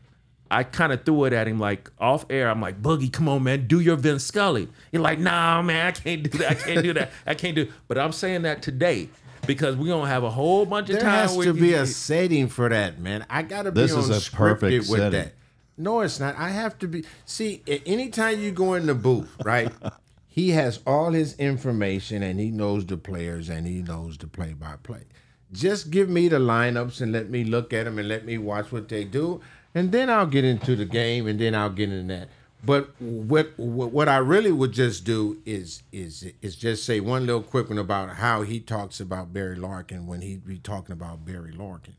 [0.49, 2.49] I kind of threw it at him like off air.
[2.49, 4.67] I'm like, Boogie, come on, man, do your Vince Scully.
[4.91, 6.51] He's like, Nah, man, I can't do that.
[6.51, 7.11] I can't do that.
[7.25, 7.71] I can't do.
[7.87, 9.09] But I'm saying that today
[9.47, 11.11] because we're gonna have a whole bunch of There time.
[11.11, 13.25] There has where to you- be a setting for that, man.
[13.29, 15.11] I gotta be on is a scripted perfect with setting.
[15.19, 15.33] that.
[15.77, 16.35] No, it's not.
[16.37, 17.03] I have to be.
[17.25, 19.71] See, anytime you go in the booth, right?
[20.27, 24.53] he has all his information and he knows the players and he knows the play
[24.53, 25.03] by play.
[25.51, 28.71] Just give me the lineups and let me look at them and let me watch
[28.71, 29.41] what they do,
[29.73, 32.29] and then I'll get into the game and then I'll get into that.
[32.66, 37.43] But what what I really would just do is is is just say one little
[37.43, 41.51] quick one about how he talks about Barry Larkin when he be talking about Barry
[41.51, 41.95] Larkin.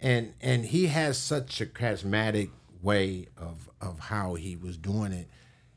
[0.00, 2.50] And and he has such a charismatic
[2.82, 5.28] way of of how he was doing it.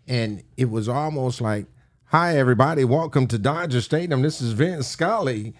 [0.07, 1.67] And it was almost like
[2.05, 2.83] hi everybody.
[2.83, 4.23] Welcome to dodger stadium.
[4.23, 5.53] This is vince scully.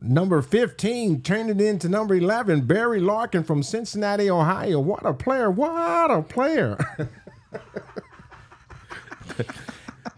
[0.00, 4.78] Number 15 turned it into number 11 barry larkin from cincinnati ohio.
[4.78, 5.50] What a player.
[5.50, 6.76] What a player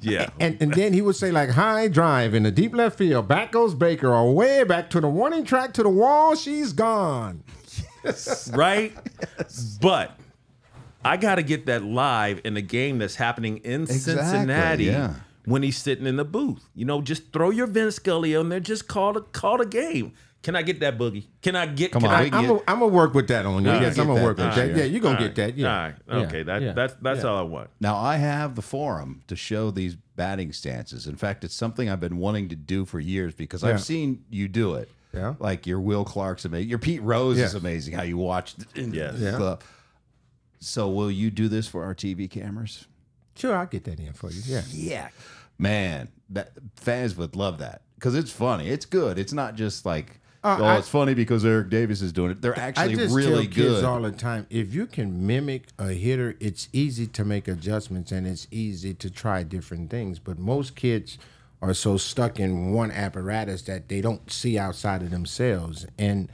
[0.00, 0.30] yeah.
[0.38, 3.52] and and then he would say like high drive in the deep left field back
[3.52, 7.42] goes baker or way back to the warning track to the wall she's gone
[8.04, 8.50] Yes.
[8.54, 8.92] right?
[9.38, 9.78] Yes.
[9.82, 10.18] But
[11.04, 15.14] I got to get that live in a game that's happening in Exactly, Cincinnati yeah.
[15.44, 16.68] when he's sitting in the booth.
[16.74, 18.60] You know, just throw your Vince Scully on there.
[18.60, 20.12] Just call the call the game.
[20.42, 21.26] Can I get that boogie?
[21.42, 21.90] Can I get?
[21.92, 23.70] Come can on, I, I'm get- gonna work with that on you.
[23.70, 24.66] Yeah, yes, get I'm gonna that work with this that.
[24.68, 24.76] year.
[24.78, 25.56] Yeah, you're gonna All get that.
[25.58, 25.68] Yeah.
[26.08, 26.24] All right.
[26.26, 26.42] Okay.
[26.44, 26.72] That Yeah.
[26.72, 27.30] that's that's Yeah.
[27.30, 27.70] all I want.
[27.80, 31.06] Now I have the forum to show these batting stances.
[31.08, 33.70] In fact, it's something I've been wanting to do for years because Yeah.
[33.70, 34.90] I've seen you do it.
[35.12, 35.34] Yeah.
[35.40, 36.68] Like your Will Clark's amazing.
[36.68, 37.58] Your Pete Rose is Yeah.
[37.60, 37.94] amazing.
[37.94, 38.60] How you watched.
[38.76, 38.94] it.
[38.94, 39.16] Yes.
[39.18, 39.56] Yeah.
[40.60, 42.86] So will you do this for our TV cameras?
[43.36, 44.42] Sure, I'll get that in for you.
[44.44, 44.62] Yeah.
[44.72, 45.08] Yeah.
[45.58, 48.68] Man, that fans would love that because it's funny.
[48.68, 49.18] It's good.
[49.18, 52.40] It's not just like Uh, oh, I- it's funny because Eric Davis is doing it.
[52.42, 53.84] They're I actually just really tell kids good.
[53.84, 54.46] all the time.
[54.50, 59.10] If you can mimic a hitter, it's easy to make adjustments and it's easy to
[59.10, 60.18] try different things.
[60.18, 61.18] But most kids
[61.60, 65.86] are so stuck in one apparatus that they don't see outside of themselves.
[65.98, 66.28] And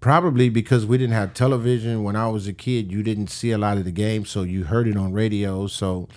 [0.00, 3.58] probably because we didn't have television when I was a kid, you didn't see a
[3.58, 5.66] lot of the game, so you heard it on radio.
[5.66, 6.08] So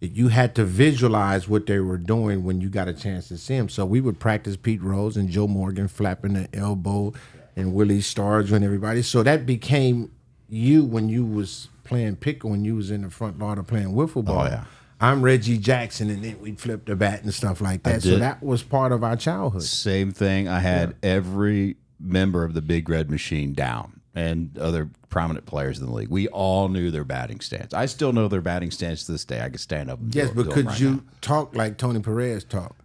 [0.00, 3.56] you had to visualize what they were doing when you got a chance to see
[3.56, 3.68] them.
[3.68, 7.12] So we would practice Pete Rose and Joe Morgan flapping the elbow
[7.54, 9.02] and Willie Stargell and everybody.
[9.02, 10.10] So that became
[10.48, 13.88] you when you was playing pickle when you was in the front lawn or playing
[13.88, 14.42] wiffle ball.
[14.42, 14.64] Oh, yeah.
[15.02, 18.02] I'm Reggie Jackson, and then we'd flip the bat and stuff like that.
[18.02, 19.62] So that was part of our childhood.
[19.62, 20.46] Same thing.
[20.46, 25.86] I had every member of the Big Red Machine down and other prominent players in
[25.86, 26.08] the league.
[26.08, 27.72] We all knew their batting stance.
[27.74, 29.40] I still know their batting stance to this day.
[29.40, 29.98] I could stand up.
[30.00, 31.02] And Yes, do- but do 'em could right you now.
[31.20, 32.76] talk like Tony Perez talk?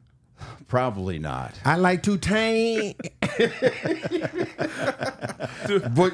[0.67, 1.55] Probably not.
[1.63, 2.97] I like to tank.
[5.95, 6.13] but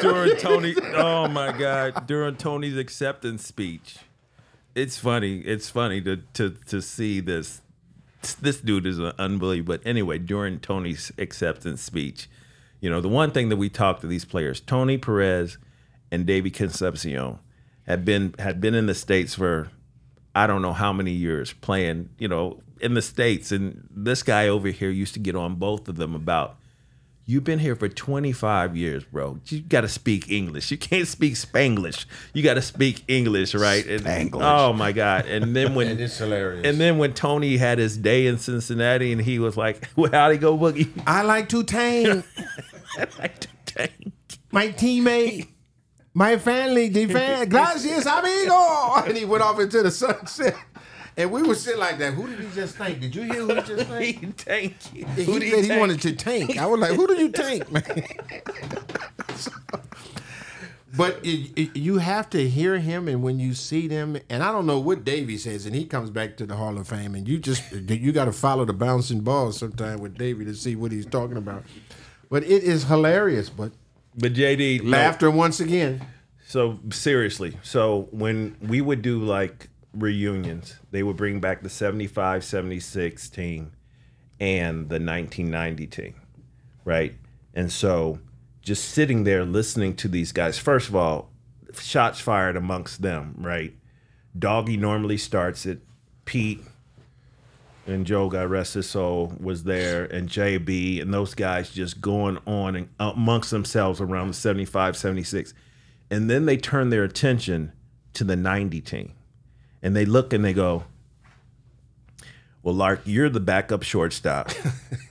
[0.00, 0.74] during Tony.
[0.94, 2.06] Oh my God!
[2.06, 3.96] During Tony's acceptance speech,
[4.74, 5.38] it's funny.
[5.40, 7.62] It's funny to to to see this.
[8.40, 9.76] This dude is unbelievable.
[9.78, 12.28] But anyway, during Tony's acceptance speech,
[12.80, 15.58] you know the one thing that we talked to these players, Tony Perez
[16.10, 17.38] and Davey Concepcion,
[17.86, 19.70] had been had been in the states for
[20.34, 22.10] I don't know how many years playing.
[22.18, 25.88] You know in the states, and this guy over here used to get on both
[25.88, 26.56] of them about
[27.30, 29.38] You've been here for 25 years, bro.
[29.46, 30.72] You got to speak English.
[30.72, 32.04] You can't speak Spanglish.
[32.34, 33.86] You got to speak English, right?
[33.86, 34.40] And- Spanglish.
[34.42, 35.26] oh my God!
[35.26, 36.66] And then when And it's hilarious.
[36.66, 40.32] And then when Tony had his day in Cincinnati, and he was like, "Well, how'd
[40.32, 42.24] he go, Boogie?" I like to tank.
[43.76, 44.12] Dang.
[44.50, 45.46] my teammate,
[46.12, 49.04] my family, defense, gracias, amigo.
[49.06, 50.56] And he went off into the sunset.
[51.16, 52.14] And we were sitting like that.
[52.14, 53.00] Who did he just thank?
[53.00, 54.38] Did you hear who he just He thanked?
[54.38, 55.04] tank you.
[55.06, 56.56] He Who did said he wanted to tank.
[56.58, 57.82] I was like, who do you tank, man?
[60.96, 64.50] but it, it- you have to hear him, and when you see them, and I
[64.52, 67.28] don't know what Davey says, and he comes back to the Hall of Fame, and
[67.28, 70.92] you just you got to follow the bouncing ball sometime with Davey to see what
[70.92, 71.64] he's talking about.
[72.28, 73.50] But it is hilarious.
[73.50, 73.72] But
[74.16, 76.06] But JD, no, laughter once again.
[76.46, 82.44] So seriously, so when we would do like reunions, they would bring back the 75,
[82.44, 83.72] 76 team
[84.38, 86.14] and the 1990 team,
[86.84, 87.14] right?
[87.54, 88.20] And so
[88.62, 91.30] just sitting there listening to these guys, first of all,
[91.78, 93.74] shots fired amongst them, right?
[94.38, 95.80] Doggy normally starts it.
[96.24, 96.60] Pete
[97.86, 102.38] and Joe, God rest his soul, was there, and JB, and those guys just going
[102.46, 105.54] on and amongst themselves around the 75, 76.
[106.10, 107.72] And then they turn their attention
[108.14, 109.12] to the 90 team.
[109.82, 110.84] And they look and they go,
[112.62, 114.48] Well, Lark, you're the backup shortstop.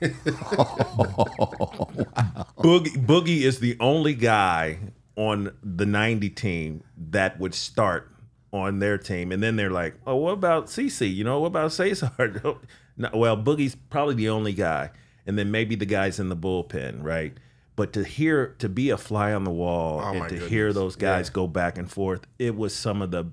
[2.58, 4.78] Boogie, Boogie is the only guy
[5.16, 8.10] on the 90 team that would start
[8.52, 9.32] on their team.
[9.32, 11.14] And then they're like, oh, what about CC?
[11.14, 12.10] You know, what about Cesar?
[12.96, 14.90] No, well, Boogie's probably the only guy.
[15.24, 17.32] And then maybe the guys in the bullpen, right?
[17.74, 20.70] But to hear, to be a fly on the wall oh and my to hear
[20.74, 23.24] those guys go back and forth, it was some of the,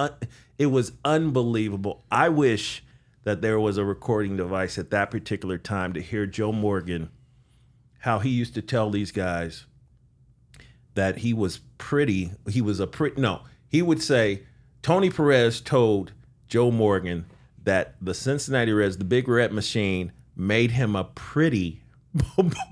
[0.00, 0.08] uh,
[0.58, 2.04] it was unbelievable.
[2.10, 2.82] I wish
[3.24, 7.10] that there was a recording device at that particular time to hear Joe Morgan
[8.00, 9.66] how he used to tell these guys
[10.94, 12.32] that he was pretty.
[12.48, 13.20] He was a pretty.
[13.20, 14.44] No, he would say
[14.82, 16.12] Tony Perez told
[16.48, 17.26] Joe Morgan
[17.62, 21.82] that the Cincinnati Reds, the Big Red Machine, made him a pretty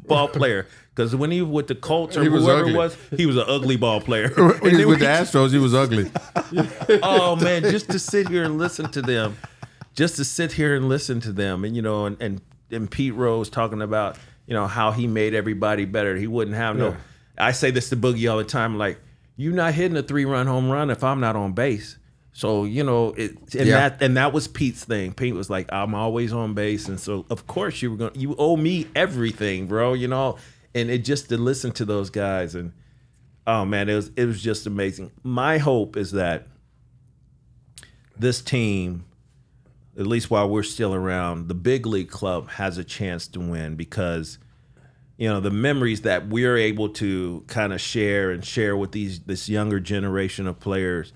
[0.07, 0.67] ball player.
[0.95, 2.73] Because when he was with the Colts or whoever ugly.
[2.73, 4.31] it was, he was an ugly ball player.
[4.31, 6.11] When he was with the Astros, he was ugly.
[7.03, 9.37] oh man, just to sit here and listen to them,
[9.95, 13.15] just to sit here and listen to them, and you know, and and, and Pete
[13.15, 16.17] Rose talking about you know how he made everybody better.
[16.17, 16.89] He wouldn't have no.
[16.89, 16.97] Yeah.
[17.39, 18.99] I say this to Boogie all the time, like
[19.37, 21.98] you're not hitting a three run home run if I'm not on base.
[22.39, 23.89] So you know it, and Yeah.
[23.89, 25.13] that and that was Pete's thing.
[25.13, 28.21] Pete was like, I'm always on base, and so of course you were going, to
[28.21, 29.95] you owe me everything, bro.
[29.95, 30.37] You know,
[30.73, 32.75] and it just to listen to those guys and
[33.49, 35.11] oh man, it was it was just amazing.
[35.25, 36.47] My hope is that
[38.17, 39.05] this team,
[39.99, 43.75] at least while we're still around, the big league club has a chance to win
[43.75, 44.39] because
[45.17, 49.19] you know the memories that we're able to kind of share and share with these
[49.23, 51.13] this younger generation of players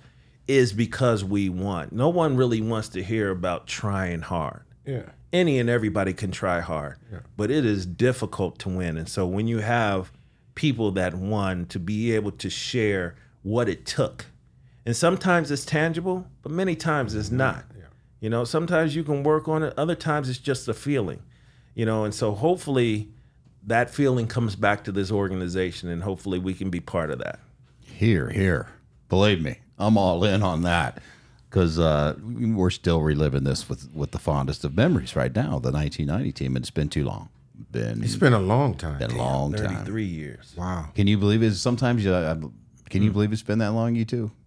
[0.49, 1.93] is because we want.
[1.93, 4.63] No one really wants to hear about trying hard.
[4.85, 5.05] Yeah.
[5.33, 7.21] Any and everybody can try hard, yeah.
[7.37, 8.99] but it is difficult to win.
[8.99, 10.13] And so when you have
[10.55, 14.27] people that won to be able to share what it took,
[14.85, 17.65] and sometimes it's tangible, but many times it's not.
[17.75, 17.85] Yeah.
[18.21, 21.23] You know, sometimes you can work on it, other times it's just a feeling.
[21.75, 23.09] You know, and so hopefully
[23.65, 27.39] that feeling comes back to this organization and hopefully we can be part of that.
[27.81, 28.69] Here, here.
[29.09, 31.03] Believe me, I'm all in on that
[31.51, 35.59] because uh, we're still reliving this with, with the fondest of memories right now.
[35.59, 37.29] The 1990 team, and it's been too long.
[37.71, 38.99] Been It's been a long time.
[38.99, 39.77] been a long time.
[39.77, 40.55] 33 years.
[40.57, 40.87] Wow.
[40.95, 41.55] Can you believe it?
[41.55, 42.37] Sometimes you, I,
[42.89, 43.95] can you believe it's been that long?
[43.95, 44.31] You too.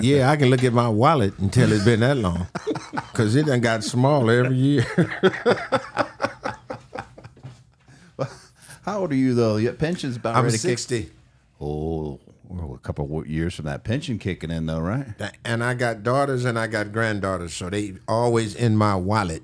[0.00, 2.46] Yeah, I can look at my wallet and tell it's been that long.
[2.92, 4.84] Because it done got smaller every year.
[8.82, 9.56] How old are you though?
[9.56, 11.10] Your pension's about I'm ready to kick.
[12.96, 13.02] 60.
[13.02, 15.16] We're couple of years from that pension kicking in, though, right?
[15.18, 19.42] That- And I got daughters and I got granddaughters, so they always in my wallet.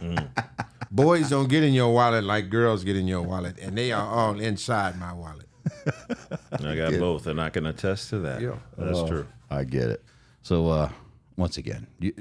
[0.90, 4.06] Boys don't get in your wallet like girls get in your wallet, and they are
[4.06, 5.46] all inside my wallet.
[6.64, 8.40] I got both, and I can attest to that.
[8.42, 8.56] Yeah.
[8.76, 9.26] That's Oh, true.
[9.50, 10.02] I get it.
[10.42, 10.90] So, uh,
[11.36, 12.12] once again, you,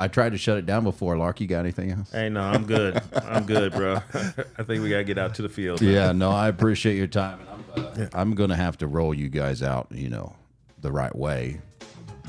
[0.00, 1.16] I tried to shut it down before.
[1.16, 2.10] Lark, you got anything else?
[2.10, 3.00] Hey, no, I'm good.
[3.14, 3.96] I'm good, bro.
[4.58, 5.80] I think we gotta get out to the field.
[5.80, 5.92] man.
[5.92, 7.38] Yeah, no, I appreciate your time.
[7.76, 10.34] And I'm, uh, I'm going to have to roll you guys out, you know,
[10.80, 11.60] the right way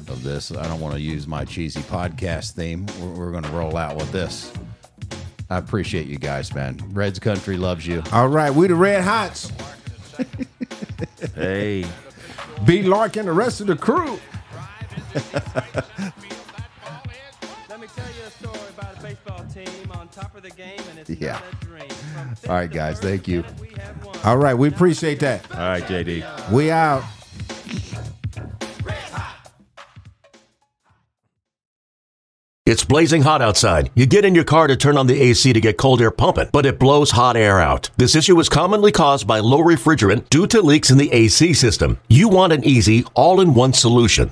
[0.08, 0.52] of this.
[0.52, 2.86] I don't want to use my cheesy podcast theme.
[3.00, 4.52] We're, we're going to roll out with this.
[5.50, 6.80] I appreciate you guys, man.
[6.92, 8.02] Reds country loves you.
[8.12, 9.52] All right, we the Red Hots.
[11.36, 11.86] Hey,
[12.66, 12.84] B.
[12.84, 14.20] Lark and the rest of the crew.
[17.70, 18.55] Let me tell you a story
[20.06, 21.34] on top of the game, and it's Yeah.
[21.34, 21.90] not a dream.
[22.48, 23.00] All right, guys.
[23.00, 23.44] Thank you.
[23.60, 24.16] we have won.
[24.24, 25.46] All right, we appreciate that.
[25.52, 26.24] all right, JD.
[26.52, 27.04] We out.
[32.66, 33.92] It's blazing hot outside.
[33.94, 36.50] You get in your car to turn on the AC to get cold air pumping,
[36.52, 37.92] but it blows hot air out.
[37.98, 42.00] This issue is commonly caused by low refrigerant due to leaks in the AC system.
[42.08, 44.32] You want an easy, all in one solution